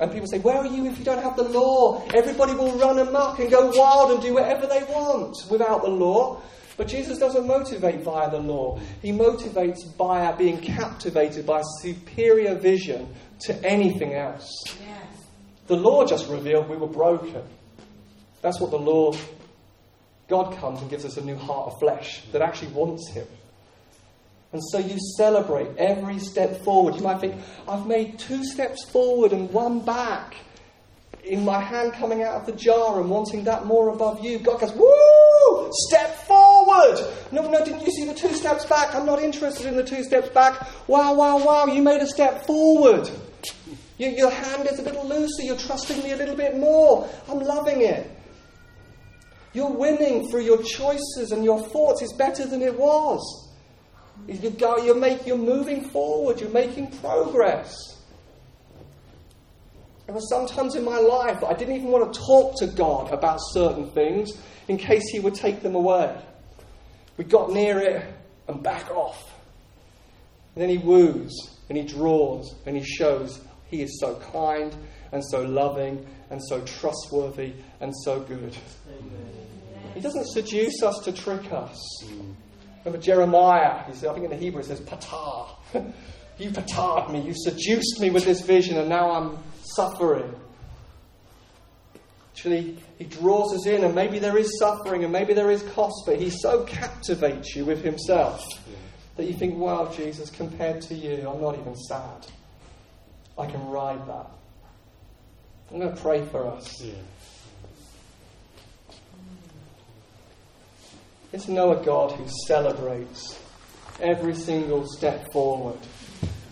And 0.00 0.10
people 0.10 0.26
say, 0.26 0.38
Where 0.38 0.56
are 0.56 0.66
you 0.66 0.86
if 0.86 0.98
you 0.98 1.04
don't 1.04 1.22
have 1.22 1.36
the 1.36 1.44
law? 1.44 2.02
Everybody 2.14 2.54
will 2.54 2.72
run 2.78 2.98
amok 2.98 3.38
and 3.38 3.50
go 3.50 3.70
wild 3.74 4.12
and 4.12 4.22
do 4.22 4.34
whatever 4.34 4.66
they 4.66 4.82
want 4.84 5.36
without 5.50 5.82
the 5.82 5.90
law. 5.90 6.40
But 6.76 6.88
Jesus 6.88 7.18
doesn't 7.18 7.46
motivate 7.46 8.00
via 8.00 8.30
the 8.30 8.38
law. 8.38 8.80
He 9.02 9.12
motivates 9.12 9.80
by 9.98 10.32
being 10.32 10.58
captivated 10.58 11.44
by 11.44 11.60
superior 11.80 12.54
vision 12.54 13.14
to 13.40 13.64
anything 13.64 14.14
else. 14.14 14.50
Yes. 14.66 15.06
The 15.66 15.76
law 15.76 16.06
just 16.06 16.28
revealed 16.30 16.70
we 16.70 16.78
were 16.78 16.86
broken. 16.86 17.42
That's 18.40 18.58
what 18.58 18.70
the 18.70 18.78
law 18.78 19.12
God 20.30 20.56
comes 20.58 20.80
and 20.80 20.88
gives 20.88 21.04
us 21.04 21.16
a 21.16 21.24
new 21.24 21.36
heart 21.36 21.72
of 21.72 21.78
flesh 21.80 22.22
that 22.32 22.40
actually 22.40 22.72
wants 22.72 23.10
Him. 23.10 23.26
And 24.52 24.62
so 24.70 24.78
you 24.78 24.96
celebrate 25.16 25.76
every 25.76 26.18
step 26.20 26.64
forward. 26.64 26.94
You 26.94 27.02
might 27.02 27.20
think, 27.20 27.40
I've 27.68 27.86
made 27.86 28.18
two 28.18 28.44
steps 28.44 28.88
forward 28.90 29.32
and 29.32 29.50
one 29.52 29.80
back. 29.84 30.36
In 31.24 31.44
my 31.44 31.60
hand 31.60 31.92
coming 31.92 32.22
out 32.22 32.34
of 32.40 32.46
the 32.46 32.52
jar 32.52 33.00
and 33.00 33.10
wanting 33.10 33.44
that 33.44 33.66
more 33.66 33.90
above 33.90 34.24
you. 34.24 34.38
God 34.38 34.60
goes, 34.60 34.72
Woo! 34.72 35.70
Step 35.88 36.16
forward! 36.26 36.98
No, 37.30 37.48
no, 37.48 37.64
didn't 37.64 37.82
you 37.82 37.92
see 37.92 38.06
the 38.06 38.14
two 38.14 38.32
steps 38.32 38.64
back? 38.64 38.94
I'm 38.94 39.06
not 39.06 39.20
interested 39.20 39.66
in 39.66 39.76
the 39.76 39.84
two 39.84 40.02
steps 40.02 40.30
back. 40.30 40.66
Wow, 40.88 41.14
wow, 41.14 41.44
wow, 41.44 41.66
you 41.66 41.82
made 41.82 42.00
a 42.00 42.06
step 42.06 42.46
forward. 42.46 43.10
Your, 43.98 44.10
your 44.10 44.30
hand 44.30 44.66
is 44.66 44.78
a 44.78 44.82
little 44.82 45.06
looser. 45.06 45.42
You're 45.42 45.58
trusting 45.58 46.02
me 46.02 46.12
a 46.12 46.16
little 46.16 46.36
bit 46.36 46.56
more. 46.56 47.08
I'm 47.28 47.40
loving 47.40 47.82
it. 47.82 48.19
You're 49.52 49.70
winning 49.70 50.30
through 50.30 50.42
your 50.42 50.62
choices 50.62 51.32
and 51.32 51.44
your 51.44 51.60
thoughts. 51.60 52.02
It's 52.02 52.12
better 52.12 52.46
than 52.46 52.62
it 52.62 52.78
was. 52.78 53.48
You 54.26 54.50
go, 54.50 54.78
you're, 54.78 54.94
make, 54.94 55.26
you're 55.26 55.38
moving 55.38 55.88
forward, 55.88 56.40
you're 56.40 56.50
making 56.50 56.90
progress. 56.98 57.74
There 60.06 60.14
were 60.14 60.20
some 60.20 60.46
times 60.46 60.74
in 60.76 60.84
my 60.84 60.98
life 60.98 61.40
that 61.40 61.46
I 61.46 61.54
didn't 61.54 61.76
even 61.76 61.88
want 61.88 62.12
to 62.12 62.20
talk 62.20 62.56
to 62.58 62.66
God 62.66 63.12
about 63.12 63.38
certain 63.52 63.90
things 63.90 64.32
in 64.68 64.76
case 64.76 65.08
He 65.10 65.20
would 65.20 65.34
take 65.34 65.62
them 65.62 65.74
away. 65.74 66.20
We 67.16 67.24
got 67.24 67.50
near 67.50 67.78
it 67.78 68.02
and 68.48 68.62
back 68.62 68.90
off. 68.90 69.30
And 70.54 70.62
then 70.62 70.68
he 70.68 70.78
woos 70.78 71.32
and 71.68 71.78
he 71.78 71.84
draws 71.84 72.54
and 72.66 72.76
he 72.76 72.82
shows 72.82 73.40
he 73.66 73.82
is 73.82 74.00
so 74.00 74.16
kind 74.32 74.74
and 75.12 75.24
so 75.24 75.42
loving 75.42 76.06
and 76.30 76.40
so 76.42 76.60
trustworthy 76.62 77.54
and 77.80 77.94
so 78.04 78.20
good. 78.20 78.56
He 79.94 80.00
doesn't 80.00 80.26
seduce 80.28 80.82
us 80.82 80.98
to 81.04 81.12
trick 81.12 81.52
us. 81.52 82.04
Remember 82.84 83.02
Jeremiah, 83.02 83.84
he 83.86 83.94
said, 83.94 84.10
I 84.10 84.12
think 84.14 84.24
in 84.24 84.30
the 84.30 84.36
Hebrew 84.36 84.60
it 84.60 84.66
says, 84.66 84.80
patah. 84.80 85.48
you 86.38 86.50
patahed 86.50 87.12
me, 87.12 87.20
you 87.20 87.34
seduced 87.34 88.00
me 88.00 88.10
with 88.10 88.24
this 88.24 88.40
vision, 88.40 88.78
and 88.78 88.88
now 88.88 89.10
I'm 89.10 89.38
suffering. 89.76 90.34
Actually, 92.32 92.78
he 92.96 93.04
draws 93.04 93.54
us 93.54 93.66
in, 93.66 93.84
and 93.84 93.94
maybe 93.94 94.18
there 94.18 94.38
is 94.38 94.58
suffering, 94.58 95.04
and 95.04 95.12
maybe 95.12 95.34
there 95.34 95.50
is 95.50 95.62
cost, 95.74 96.04
but 96.06 96.18
he 96.18 96.30
so 96.30 96.64
captivates 96.64 97.54
you 97.54 97.66
with 97.66 97.84
himself 97.84 98.42
that 99.16 99.26
you 99.26 99.34
think, 99.34 99.56
wow, 99.58 99.92
Jesus, 99.94 100.30
compared 100.30 100.80
to 100.82 100.94
you, 100.94 101.28
I'm 101.28 101.42
not 101.42 101.58
even 101.58 101.76
sad. 101.76 102.26
I 103.36 103.46
can 103.46 103.62
ride 103.68 104.06
that. 104.06 104.26
I'm 105.70 105.78
going 105.78 105.94
to 105.94 106.00
pray 106.00 106.24
for 106.24 106.46
us. 106.46 106.80
Yeah. 106.82 106.94
Let's 111.32 111.46
know 111.46 111.70
a 111.70 111.84
God 111.84 112.10
who 112.12 112.26
celebrates 112.48 113.38
every 114.00 114.34
single 114.34 114.84
step 114.84 115.32
forward. 115.32 115.78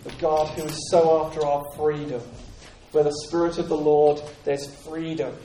A 0.06 0.20
God 0.20 0.46
who 0.50 0.62
is 0.62 0.90
so 0.90 1.26
after 1.26 1.44
our 1.44 1.64
freedom. 1.76 2.22
Where 2.92 3.02
the 3.02 3.12
Spirit 3.26 3.58
of 3.58 3.68
the 3.68 3.76
Lord, 3.76 4.22
there's 4.44 4.72
freedom. 4.84 5.36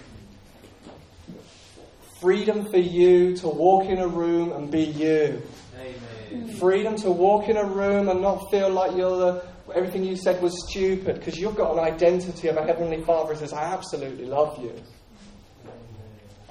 Freedom 2.22 2.70
for 2.70 2.78
you 2.78 3.36
to 3.38 3.48
walk 3.48 3.86
in 3.86 3.98
a 3.98 4.08
room 4.08 4.52
and 4.52 4.70
be 4.70 4.84
you. 4.84 5.42
Amen. 5.80 6.56
Freedom 6.60 6.96
to 6.98 7.12
walk 7.12 7.50
in 7.50 7.58
a 7.58 7.66
room 7.66 8.10
and 8.10 8.22
not 8.22 8.52
feel 8.52 8.70
like 8.70 8.96
you're 8.96 9.18
the, 9.18 9.46
everything 9.74 10.04
you 10.04 10.16
said 10.16 10.42
was 10.44 10.70
stupid 10.70 11.16
because 11.16 11.38
you've 11.40 11.56
got 11.56 11.74
an 11.74 11.80
identity 11.80 12.50
of 12.50 12.58
a 12.58 12.64
Heavenly 12.64 13.04
Father 13.04 13.34
who 13.34 13.40
says, 13.40 13.52
I 13.52 13.74
absolutely 13.74 14.26
love 14.26 14.64
you. 14.64 14.74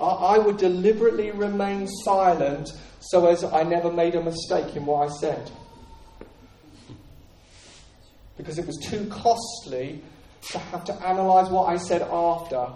I 0.07 0.39
would 0.39 0.57
deliberately 0.57 1.31
remain 1.31 1.87
silent 1.87 2.71
so 3.01 3.27
as 3.27 3.45
I 3.45 3.63
never 3.63 3.93
made 3.93 4.15
a 4.15 4.23
mistake 4.23 4.77
in 4.77 4.87
what 4.87 5.09
I 5.09 5.13
said. 5.13 5.51
Because 8.37 8.59
it 8.59 8.67
was 8.67 8.79
too 8.79 9.07
costly 9.07 10.03
to 10.51 10.59
have 10.59 10.85
to 10.85 10.95
analyze 11.07 11.51
what 11.51 11.69
I 11.69 11.77
said 11.77 12.03
after. 12.03 12.67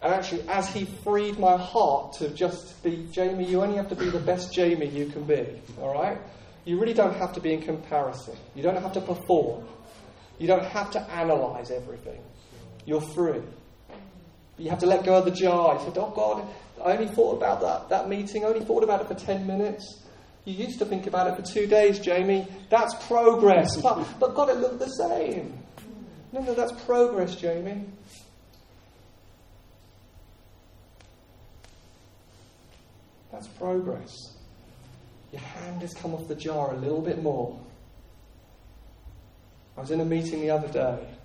And 0.00 0.14
actually, 0.14 0.48
as 0.48 0.68
he 0.68 0.84
freed 0.84 1.38
my 1.38 1.56
heart 1.56 2.14
to 2.14 2.28
just 2.30 2.82
be, 2.82 3.08
Jamie, 3.10 3.46
you 3.46 3.62
only 3.62 3.76
have 3.76 3.88
to 3.88 3.96
be 3.96 4.10
the 4.10 4.20
best 4.20 4.52
Jamie 4.52 4.86
you 4.86 5.06
can 5.06 5.24
be, 5.24 5.46
all 5.80 5.92
right? 5.92 6.18
You 6.64 6.78
really 6.78 6.94
don't 6.94 7.16
have 7.16 7.32
to 7.34 7.40
be 7.40 7.52
in 7.52 7.62
comparison. 7.62 8.36
You 8.54 8.62
don't 8.62 8.80
have 8.80 8.92
to 8.92 9.00
perform. 9.00 9.66
You 10.38 10.46
don't 10.46 10.64
have 10.64 10.90
to 10.92 11.00
analyze 11.10 11.70
everything. 11.70 12.20
You're 12.84 13.00
free. 13.00 13.42
But 14.58 14.64
you 14.64 14.70
have 14.70 14.80
to 14.80 14.86
let 14.86 15.04
go 15.04 15.14
of 15.14 15.24
the 15.24 15.30
jar. 15.30 15.74
You 15.74 15.84
said, 15.84 15.96
Oh 15.98 16.10
God, 16.10 16.44
I 16.84 16.96
only 16.96 17.06
thought 17.06 17.36
about 17.36 17.60
that, 17.60 17.88
that 17.90 18.08
meeting, 18.08 18.44
I 18.44 18.48
only 18.48 18.64
thought 18.64 18.82
about 18.82 19.00
it 19.00 19.06
for 19.06 19.14
10 19.14 19.46
minutes. 19.46 20.02
You 20.44 20.54
used 20.54 20.80
to 20.80 20.84
think 20.84 21.06
about 21.06 21.28
it 21.28 21.36
for 21.36 21.42
two 21.42 21.68
days, 21.68 22.00
Jamie. 22.00 22.44
That's 22.68 22.92
progress. 23.06 23.80
But, 23.80 24.04
but 24.18 24.34
God, 24.34 24.48
it 24.48 24.56
looked 24.56 24.80
the 24.80 24.88
same. 24.88 25.56
No, 26.32 26.40
no, 26.40 26.54
that's 26.54 26.72
progress, 26.84 27.36
Jamie. 27.36 27.84
That's 33.30 33.46
progress. 33.46 34.34
Your 35.30 35.42
hand 35.42 35.82
has 35.82 35.94
come 35.94 36.14
off 36.14 36.26
the 36.26 36.34
jar 36.34 36.74
a 36.74 36.76
little 36.76 37.02
bit 37.02 37.22
more. 37.22 37.60
I 39.76 39.82
was 39.82 39.92
in 39.92 40.00
a 40.00 40.04
meeting 40.04 40.40
the 40.40 40.50
other 40.50 40.68
day 40.68 41.17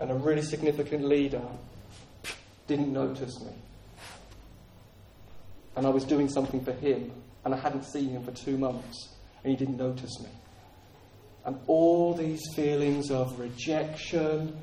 and 0.00 0.10
a 0.10 0.14
really 0.14 0.42
significant 0.42 1.04
leader 1.04 1.42
didn't 2.66 2.92
notice 2.92 3.40
me. 3.40 3.52
And 5.76 5.86
I 5.86 5.90
was 5.90 6.04
doing 6.04 6.28
something 6.28 6.62
for 6.64 6.72
him, 6.72 7.10
and 7.44 7.54
I 7.54 7.58
hadn't 7.58 7.84
seen 7.84 8.10
him 8.10 8.24
for 8.24 8.32
two 8.32 8.58
months, 8.58 9.14
and 9.42 9.50
he 9.50 9.56
didn't 9.56 9.78
notice 9.78 10.20
me. 10.20 10.28
And 11.44 11.58
all 11.66 12.14
these 12.14 12.40
feelings 12.54 13.10
of 13.10 13.38
rejection 13.40 14.56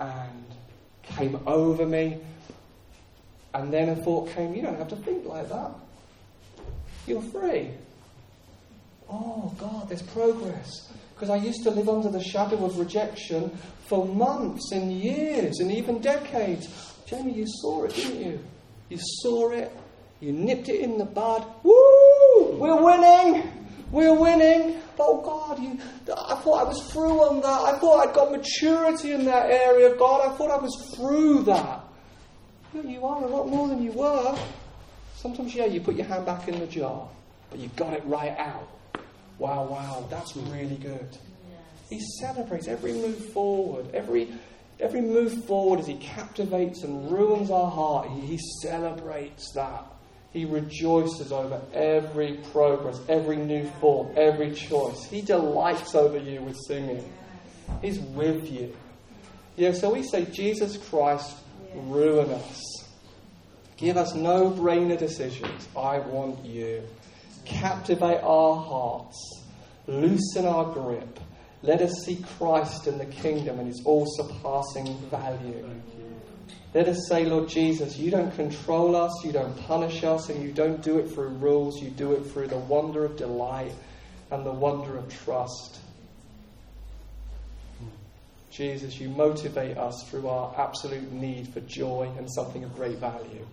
and 0.00 0.44
came 1.02 1.38
over 1.46 1.86
me. 1.86 2.18
And 3.52 3.72
then 3.72 3.90
a 3.90 3.96
thought 3.96 4.30
came, 4.30 4.54
you 4.54 4.62
don't 4.62 4.78
have 4.78 4.88
to 4.88 4.96
think 4.96 5.26
like 5.26 5.48
that. 5.48 5.72
You're 7.06 7.22
free. 7.22 7.70
Oh, 9.08 9.54
God, 9.58 9.88
there's 9.88 10.02
progress. 10.02 10.92
Because 11.20 11.38
I 11.38 11.44
used 11.44 11.64
to 11.64 11.70
live 11.70 11.90
under 11.90 12.08
the 12.08 12.24
shadow 12.24 12.64
of 12.64 12.78
rejection 12.78 13.50
for 13.88 14.06
months 14.06 14.72
and 14.72 14.90
years 14.90 15.58
and 15.60 15.70
even 15.70 16.00
decades. 16.00 16.66
Jamie, 17.04 17.34
you 17.34 17.44
saw 17.46 17.84
it, 17.84 17.94
didn't 17.94 18.24
you? 18.24 18.40
You 18.88 18.98
saw 18.98 19.50
it. 19.50 19.70
You 20.20 20.32
nipped 20.32 20.70
it 20.70 20.80
in 20.80 20.96
the 20.96 21.04
bud. 21.04 21.44
Woo! 21.62 22.56
We're 22.56 22.82
winning! 22.82 23.52
We're 23.90 24.18
winning! 24.18 24.80
Oh 24.98 25.20
God, 25.20 25.62
you, 25.62 25.78
I 26.10 26.36
thought 26.36 26.64
I 26.64 26.64
was 26.64 26.90
through 26.90 27.20
on 27.20 27.42
that. 27.42 27.74
I 27.74 27.78
thought 27.78 28.08
I'd 28.08 28.14
got 28.14 28.32
maturity 28.32 29.12
in 29.12 29.26
that 29.26 29.50
area, 29.50 29.94
God. 29.96 30.26
I 30.26 30.34
thought 30.38 30.50
I 30.50 30.56
was 30.56 30.94
through 30.96 31.42
that. 31.42 31.84
No, 32.72 32.80
you 32.80 33.04
are 33.04 33.22
a 33.22 33.26
lot 33.26 33.46
more 33.46 33.68
than 33.68 33.82
you 33.82 33.92
were. 33.92 34.38
Sometimes, 35.16 35.54
yeah, 35.54 35.66
you 35.66 35.82
put 35.82 35.96
your 35.96 36.06
hand 36.06 36.24
back 36.24 36.48
in 36.48 36.58
the 36.58 36.66
jar, 36.66 37.06
but 37.50 37.58
you 37.58 37.68
got 37.76 37.92
it 37.92 38.02
right 38.06 38.34
out. 38.38 38.66
Wow, 39.40 39.64
wow, 39.64 40.06
that's 40.10 40.36
really 40.36 40.76
good. 40.76 41.08
He 41.88 41.98
celebrates 42.20 42.68
every 42.68 42.92
move 42.92 43.32
forward, 43.32 43.86
every, 43.94 44.28
every 44.78 45.00
move 45.00 45.46
forward 45.46 45.80
as 45.80 45.86
he 45.86 45.94
captivates 45.94 46.82
and 46.82 47.10
ruins 47.10 47.50
our 47.50 47.70
heart. 47.70 48.10
He, 48.10 48.20
he 48.20 48.38
celebrates 48.60 49.50
that. 49.54 49.86
He 50.34 50.44
rejoices 50.44 51.32
over 51.32 51.58
every 51.72 52.34
progress, 52.52 53.00
every 53.08 53.36
new 53.36 53.66
form, 53.80 54.12
every 54.14 54.54
choice. 54.54 55.04
He 55.06 55.22
delights 55.22 55.94
over 55.94 56.18
you 56.18 56.42
with 56.42 56.58
singing. 56.68 57.02
He's 57.80 57.98
with 57.98 58.52
you. 58.52 58.76
Yeah, 59.56 59.72
so 59.72 59.94
we 59.94 60.02
say, 60.02 60.26
Jesus 60.26 60.76
Christ, 60.76 61.34
ruin 61.74 62.28
us. 62.28 62.62
Give 63.78 63.96
us 63.96 64.14
no 64.14 64.50
brainer 64.50 64.98
decisions. 64.98 65.66
I 65.74 66.00
want 66.00 66.44
you 66.44 66.82
captivate 67.50 68.22
our 68.22 68.56
hearts, 68.56 69.44
loosen 69.86 70.46
our 70.46 70.72
grip. 70.72 71.20
Let 71.62 71.82
us 71.82 71.92
see 72.04 72.24
Christ 72.38 72.86
in 72.86 72.96
the 72.96 73.06
kingdom 73.06 73.58
and 73.58 73.66
his 73.66 73.82
all 73.84 74.06
surpassing 74.06 74.96
value. 75.10 75.68
Let 76.72 76.86
us 76.86 77.08
say, 77.08 77.24
Lord 77.24 77.48
Jesus, 77.48 77.98
you 77.98 78.10
don't 78.10 78.34
control 78.36 78.94
us, 78.94 79.24
you 79.24 79.32
don't 79.32 79.56
punish 79.66 80.04
us, 80.04 80.28
and 80.30 80.42
you 80.42 80.52
don't 80.52 80.80
do 80.82 80.98
it 80.98 81.10
through 81.10 81.28
rules, 81.28 81.82
you 81.82 81.90
do 81.90 82.12
it 82.12 82.24
through 82.24 82.46
the 82.46 82.58
wonder 82.58 83.04
of 83.04 83.16
delight 83.16 83.74
and 84.30 84.46
the 84.46 84.52
wonder 84.52 84.96
of 84.96 85.12
trust. 85.24 85.80
Jesus, 88.50 89.00
you 89.00 89.08
motivate 89.08 89.76
us 89.76 90.04
through 90.08 90.28
our 90.28 90.54
absolute 90.56 91.10
need 91.12 91.48
for 91.48 91.60
joy 91.60 92.10
and 92.16 92.30
something 92.32 92.62
of 92.62 92.74
great 92.74 92.98
value. 92.98 93.46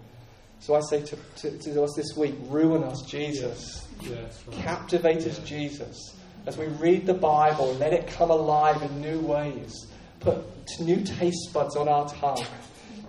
So 0.59 0.75
I 0.75 0.81
say 0.81 1.01
to, 1.01 1.17
to, 1.37 1.57
to 1.59 1.83
us 1.83 1.93
this 1.95 2.15
week, 2.17 2.35
ruin 2.47 2.83
us, 2.83 3.01
Jesus. 3.03 3.87
Yes. 4.01 4.09
Yes, 4.09 4.43
right. 4.47 4.57
Captivate 4.57 5.25
us, 5.25 5.39
Jesus. 5.39 6.15
As 6.45 6.57
we 6.57 6.65
read 6.65 7.05
the 7.05 7.13
Bible, 7.13 7.73
let 7.75 7.93
it 7.93 8.07
come 8.07 8.31
alive 8.31 8.81
in 8.81 9.01
new 9.01 9.19
ways. 9.19 9.87
Put 10.19 10.45
new 10.79 11.03
taste 11.03 11.53
buds 11.53 11.75
on 11.75 11.87
our 11.87 12.07
tongue 12.09 12.45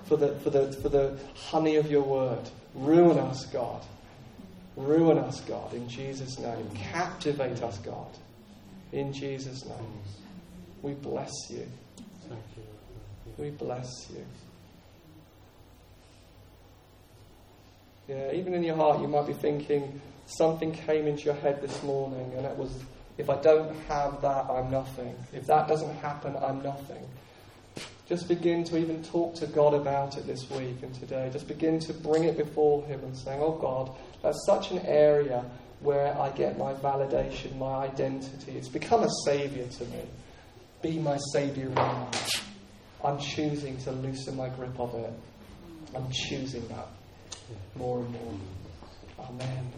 for 0.04 0.16
the, 0.16 0.34
for 0.40 0.50
the, 0.50 0.72
for 0.72 0.88
the 0.88 1.18
honey 1.34 1.76
of 1.76 1.90
your 1.90 2.02
word. 2.02 2.50
Ruin 2.74 3.18
us, 3.18 3.46
God. 3.46 3.82
Ruin 4.76 5.18
us, 5.18 5.40
God, 5.42 5.74
in 5.74 5.88
Jesus' 5.88 6.38
name. 6.38 6.70
Captivate 6.74 7.62
us, 7.62 7.78
God, 7.78 8.08
in 8.92 9.12
Jesus' 9.12 9.64
name. 9.64 10.00
We 10.82 10.92
bless 10.94 11.32
you. 11.50 11.66
We 13.36 13.50
bless 13.50 14.08
you. 14.10 14.24
Yeah, 18.08 18.32
even 18.32 18.54
in 18.54 18.62
your 18.62 18.76
heart, 18.76 19.02
you 19.02 19.06
might 19.06 19.26
be 19.26 19.34
thinking, 19.34 20.00
something 20.24 20.72
came 20.72 21.06
into 21.06 21.24
your 21.24 21.34
head 21.34 21.60
this 21.60 21.82
morning, 21.82 22.32
and 22.34 22.46
it 22.46 22.56
was, 22.56 22.82
if 23.18 23.28
I 23.28 23.36
don't 23.42 23.76
have 23.86 24.22
that, 24.22 24.48
I'm 24.48 24.70
nothing. 24.70 25.14
If 25.34 25.46
that 25.46 25.68
doesn't 25.68 25.94
happen, 25.96 26.34
I'm 26.40 26.62
nothing. 26.62 27.06
Just 28.08 28.26
begin 28.26 28.64
to 28.64 28.78
even 28.78 29.02
talk 29.02 29.34
to 29.34 29.46
God 29.46 29.74
about 29.74 30.16
it 30.16 30.26
this 30.26 30.48
week 30.48 30.82
and 30.82 30.94
today. 30.94 31.28
Just 31.30 31.46
begin 31.46 31.78
to 31.80 31.92
bring 31.92 32.24
it 32.24 32.38
before 32.38 32.82
Him 32.86 33.00
and 33.04 33.14
saying, 33.14 33.42
Oh 33.42 33.52
God, 33.52 33.94
that's 34.22 34.42
such 34.46 34.70
an 34.70 34.78
area 34.86 35.44
where 35.80 36.18
I 36.18 36.30
get 36.30 36.56
my 36.56 36.72
validation, 36.72 37.58
my 37.58 37.84
identity. 37.84 38.52
It's 38.52 38.68
become 38.68 39.02
a 39.02 39.10
saviour 39.26 39.66
to 39.66 39.84
me. 39.84 40.00
Be 40.80 40.98
my 40.98 41.18
saviour 41.34 41.68
now. 41.68 42.08
I'm 43.04 43.18
choosing 43.18 43.76
to 43.82 43.92
loosen 43.92 44.36
my 44.38 44.48
grip 44.48 44.80
of 44.80 44.94
it. 44.94 45.12
I'm 45.94 46.10
choosing 46.10 46.66
that 46.68 46.88
more 47.76 48.00
and 48.00 48.10
more. 48.10 48.34
Amen. 49.20 49.72